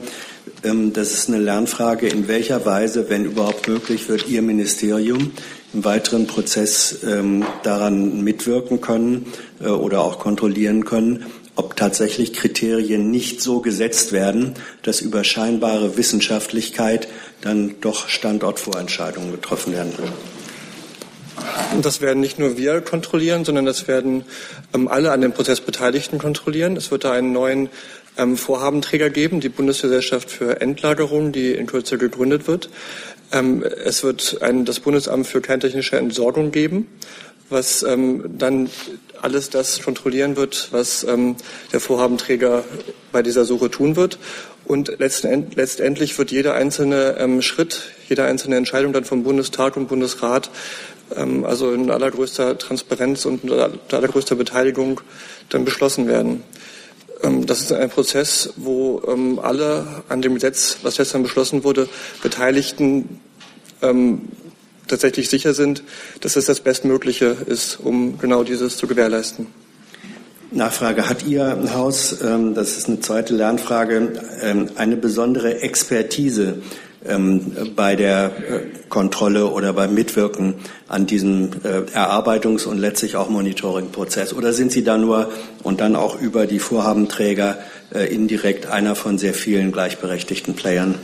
[0.63, 5.31] Ähm, das ist eine Lernfrage, in welcher Weise, wenn überhaupt möglich, wird Ihr Ministerium
[5.73, 9.27] im weiteren Prozess ähm, daran mitwirken können
[9.61, 11.25] äh, oder auch kontrollieren können,
[11.57, 14.53] ob tatsächlich Kriterien nicht so gesetzt werden,
[14.83, 17.07] dass über scheinbare Wissenschaftlichkeit
[17.41, 19.91] dann doch Standortvorentscheidungen getroffen werden.
[21.81, 24.23] Das werden nicht nur wir kontrollieren, sondern das werden
[24.73, 26.77] ähm, alle an dem Prozess Beteiligten kontrollieren.
[26.77, 27.69] Es wird da einen neuen
[28.17, 32.69] ähm, Vorhabenträger geben, die Bundesgesellschaft für Endlagerung, die in Kürze gegründet wird.
[33.31, 36.87] Ähm, es wird ein, das Bundesamt für kerntechnische Entsorgung geben,
[37.49, 38.69] was ähm, dann
[39.21, 41.35] alles das kontrollieren wird, was ähm,
[41.71, 42.63] der Vorhabenträger
[43.11, 44.19] bei dieser Suche tun wird.
[44.65, 50.49] Und letztendlich wird jeder einzelne ähm, Schritt, jede einzelne Entscheidung dann vom Bundestag und Bundesrat
[51.15, 55.01] ähm, also in allergrößter Transparenz und in allergrößter Beteiligung
[55.49, 56.43] dann beschlossen werden.
[57.23, 61.87] Ähm, das ist ein Prozess, wo ähm, alle an dem Gesetz, was gestern beschlossen wurde,
[62.21, 63.21] Beteiligten
[64.87, 65.83] tatsächlich sicher sind,
[66.21, 69.47] dass es das Bestmögliche ist, um genau dieses zu gewährleisten.
[70.49, 71.09] Nachfrage.
[71.09, 74.13] Hat Ihr Haus, das ist eine zweite Lernfrage,
[74.77, 76.61] eine besondere Expertise
[77.07, 78.59] ähm, bei der äh,
[78.89, 80.55] Kontrolle oder beim Mitwirken
[80.87, 84.33] an diesem äh, Erarbeitungs- und letztlich auch Monitoringprozess?
[84.33, 85.31] Oder sind Sie da nur
[85.63, 87.57] und dann auch über die Vorhabenträger
[87.93, 90.95] äh, indirekt einer von sehr vielen gleichberechtigten Playern?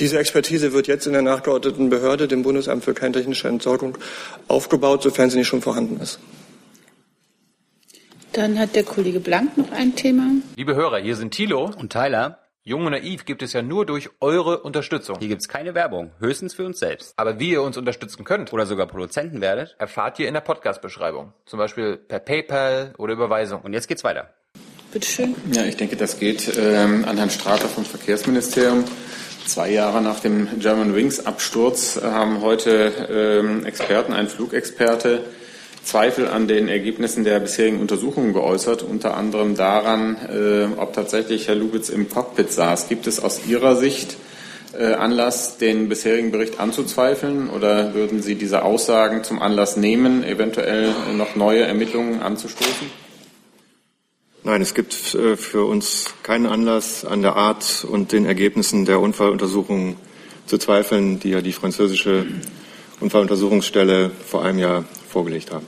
[0.00, 3.98] Diese Expertise wird jetzt in der nachgeordneten Behörde, dem Bundesamt für kerntechnische Entsorgung,
[4.48, 6.18] aufgebaut, sofern sie nicht schon vorhanden ist.
[8.32, 10.30] Dann hat der Kollege Blank noch ein Thema.
[10.56, 12.38] Liebe Hörer, hier sind Thilo und Tyler.
[12.62, 15.16] Jung und Naiv gibt es ja nur durch eure Unterstützung.
[15.18, 17.12] Hier gibt es keine Werbung, höchstens für uns selbst.
[17.16, 21.32] Aber wie ihr uns unterstützen könnt oder sogar Produzenten werdet, erfahrt ihr in der Podcast-Beschreibung.
[21.44, 23.62] Zum Beispiel per PayPal oder Überweisung.
[23.62, 24.32] Und jetzt geht's weiter.
[24.92, 25.34] Bitteschön.
[25.52, 28.84] Ja, ich denke, das geht ähm, an Herrn Strater vom Verkehrsministerium.
[29.50, 35.24] Zwei Jahre nach dem German Wings Absturz haben heute ähm, Experten, ein Flugexperte,
[35.82, 41.56] Zweifel an den Ergebnissen der bisherigen Untersuchungen geäußert, unter anderem daran, äh, ob tatsächlich Herr
[41.56, 42.86] Lubitz im Cockpit saß.
[42.88, 44.18] Gibt es aus Ihrer Sicht
[44.78, 50.94] äh, Anlass, den bisherigen Bericht anzuzweifeln oder würden Sie diese Aussagen zum Anlass nehmen, eventuell
[51.16, 53.09] noch neue Ermittlungen anzustoßen?
[54.42, 59.00] Nein, es gibt äh, für uns keinen Anlass, an der Art und den Ergebnissen der
[59.00, 59.96] Unfalluntersuchungen
[60.46, 62.24] zu zweifeln, die ja die französische
[63.00, 65.66] Unfalluntersuchungsstelle vor einem Jahr vorgelegt haben.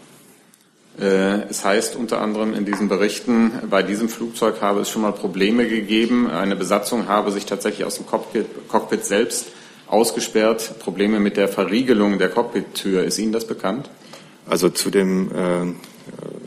[0.99, 5.13] Äh, es heißt unter anderem in diesen Berichten, bei diesem Flugzeug habe es schon mal
[5.13, 6.31] Probleme gegeben.
[6.31, 9.49] Eine Besatzung habe sich tatsächlich aus dem Cockpit, Cockpit selbst
[9.87, 10.79] ausgesperrt.
[10.79, 13.05] Probleme mit der Verriegelung der Cockpittür.
[13.05, 13.91] Ist Ihnen das bekannt?
[14.47, 15.75] Also zu dem äh,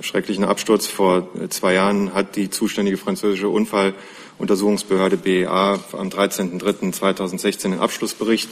[0.06, 8.50] schrecklichen Absturz vor zwei Jahren hat die zuständige französische Unfalluntersuchungsbehörde BEA am 13.03.2016 den Abschlussbericht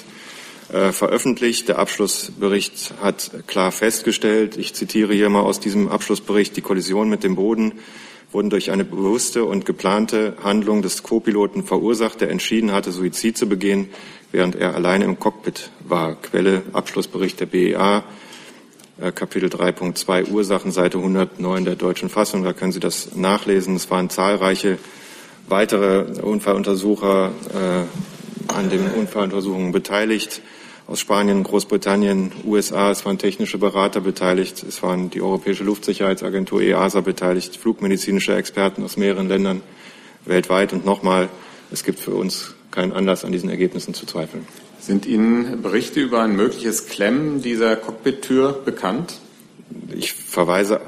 [0.71, 1.69] äh, veröffentlicht.
[1.69, 7.23] Der Abschlussbericht hat klar festgestellt, ich zitiere hier mal aus diesem Abschlussbericht, die Kollision mit
[7.23, 7.73] dem Boden
[8.31, 13.47] wurden durch eine bewusste und geplante Handlung des Co-Piloten verursacht, der entschieden hatte, Suizid zu
[13.47, 13.89] begehen,
[14.31, 16.15] während er alleine im Cockpit war.
[16.15, 18.03] Quelle Abschlussbericht der BEA,
[19.11, 22.43] Kapitel 3.2 Ursachen, Seite 109 der deutschen Fassung.
[22.43, 23.75] Da können Sie das nachlesen.
[23.75, 24.77] Es waren zahlreiche
[25.47, 30.41] weitere Unfalluntersucher äh, an den Unfalluntersuchungen beteiligt
[30.87, 32.91] aus Spanien, Großbritannien, USA.
[32.91, 34.63] Es waren technische Berater beteiligt.
[34.63, 39.61] Es waren die Europäische Luftsicherheitsagentur EASA beteiligt, flugmedizinische Experten aus mehreren Ländern
[40.25, 40.73] weltweit.
[40.73, 41.29] Und nochmal,
[41.71, 44.45] es gibt für uns keinen Anlass, an diesen Ergebnissen zu zweifeln.
[44.85, 49.13] Sind Ihnen Berichte über ein mögliches Klemmen dieser Cockpittür bekannt?
[49.95, 50.81] Ich verweise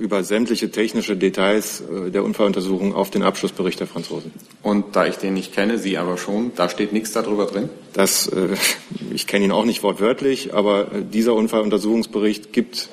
[0.00, 4.32] über sämtliche technische Details äh, der Unfalluntersuchung auf den Abschlussbericht der Franzosen.
[4.62, 7.68] Und da ich den nicht kenne, Sie aber schon, da steht nichts darüber drin?
[7.92, 8.48] Das, äh,
[9.12, 12.88] ich kenne ihn auch nicht wortwörtlich, aber äh, dieser Unfalluntersuchungsbericht gibt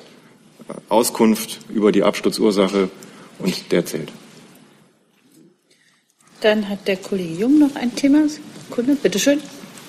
[0.90, 2.90] Auskunft über die Absturzursache
[3.38, 4.12] und der zählt.
[6.42, 8.24] Dann hat der Kollege Jung noch ein Thema.
[8.68, 9.40] Kunde, bitteschön.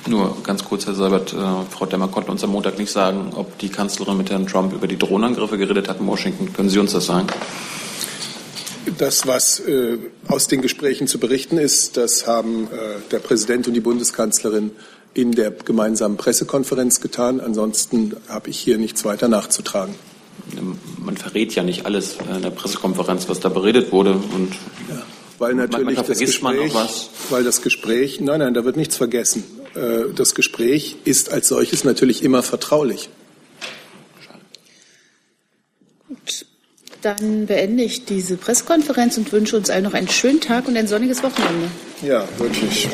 [0.07, 1.37] Nur ganz kurz, Herr Seibert, äh,
[1.69, 4.87] Frau Demmer konnte uns am Montag nicht sagen, ob die Kanzlerin mit Herrn Trump über
[4.87, 6.51] die Drohnenangriffe geredet hat in Washington.
[6.53, 7.27] Können Sie uns das sagen?
[8.97, 9.97] Das, was äh,
[10.27, 14.71] aus den Gesprächen zu berichten ist, das haben äh, der Präsident und die Bundeskanzlerin
[15.13, 17.39] in der gemeinsamen Pressekonferenz getan.
[17.39, 19.93] Ansonsten habe ich hier nichts weiter nachzutragen.
[20.97, 24.13] Man verrät ja nicht alles in der Pressekonferenz, was da beredet wurde.
[24.13, 24.53] Und
[24.89, 25.03] ja,
[25.37, 26.73] weil natürlich das Gespräch,
[27.29, 29.43] weil das Gespräch, nein, nein, da wird nichts vergessen.
[29.75, 33.09] Äh, das Gespräch ist als solches natürlich immer vertraulich.
[36.07, 36.45] Gut.
[37.01, 40.87] Dann beende ich diese Pressekonferenz und wünsche uns allen noch einen schönen Tag und ein
[40.87, 41.71] sonniges Wochenende.
[42.03, 42.87] Ja, wirklich.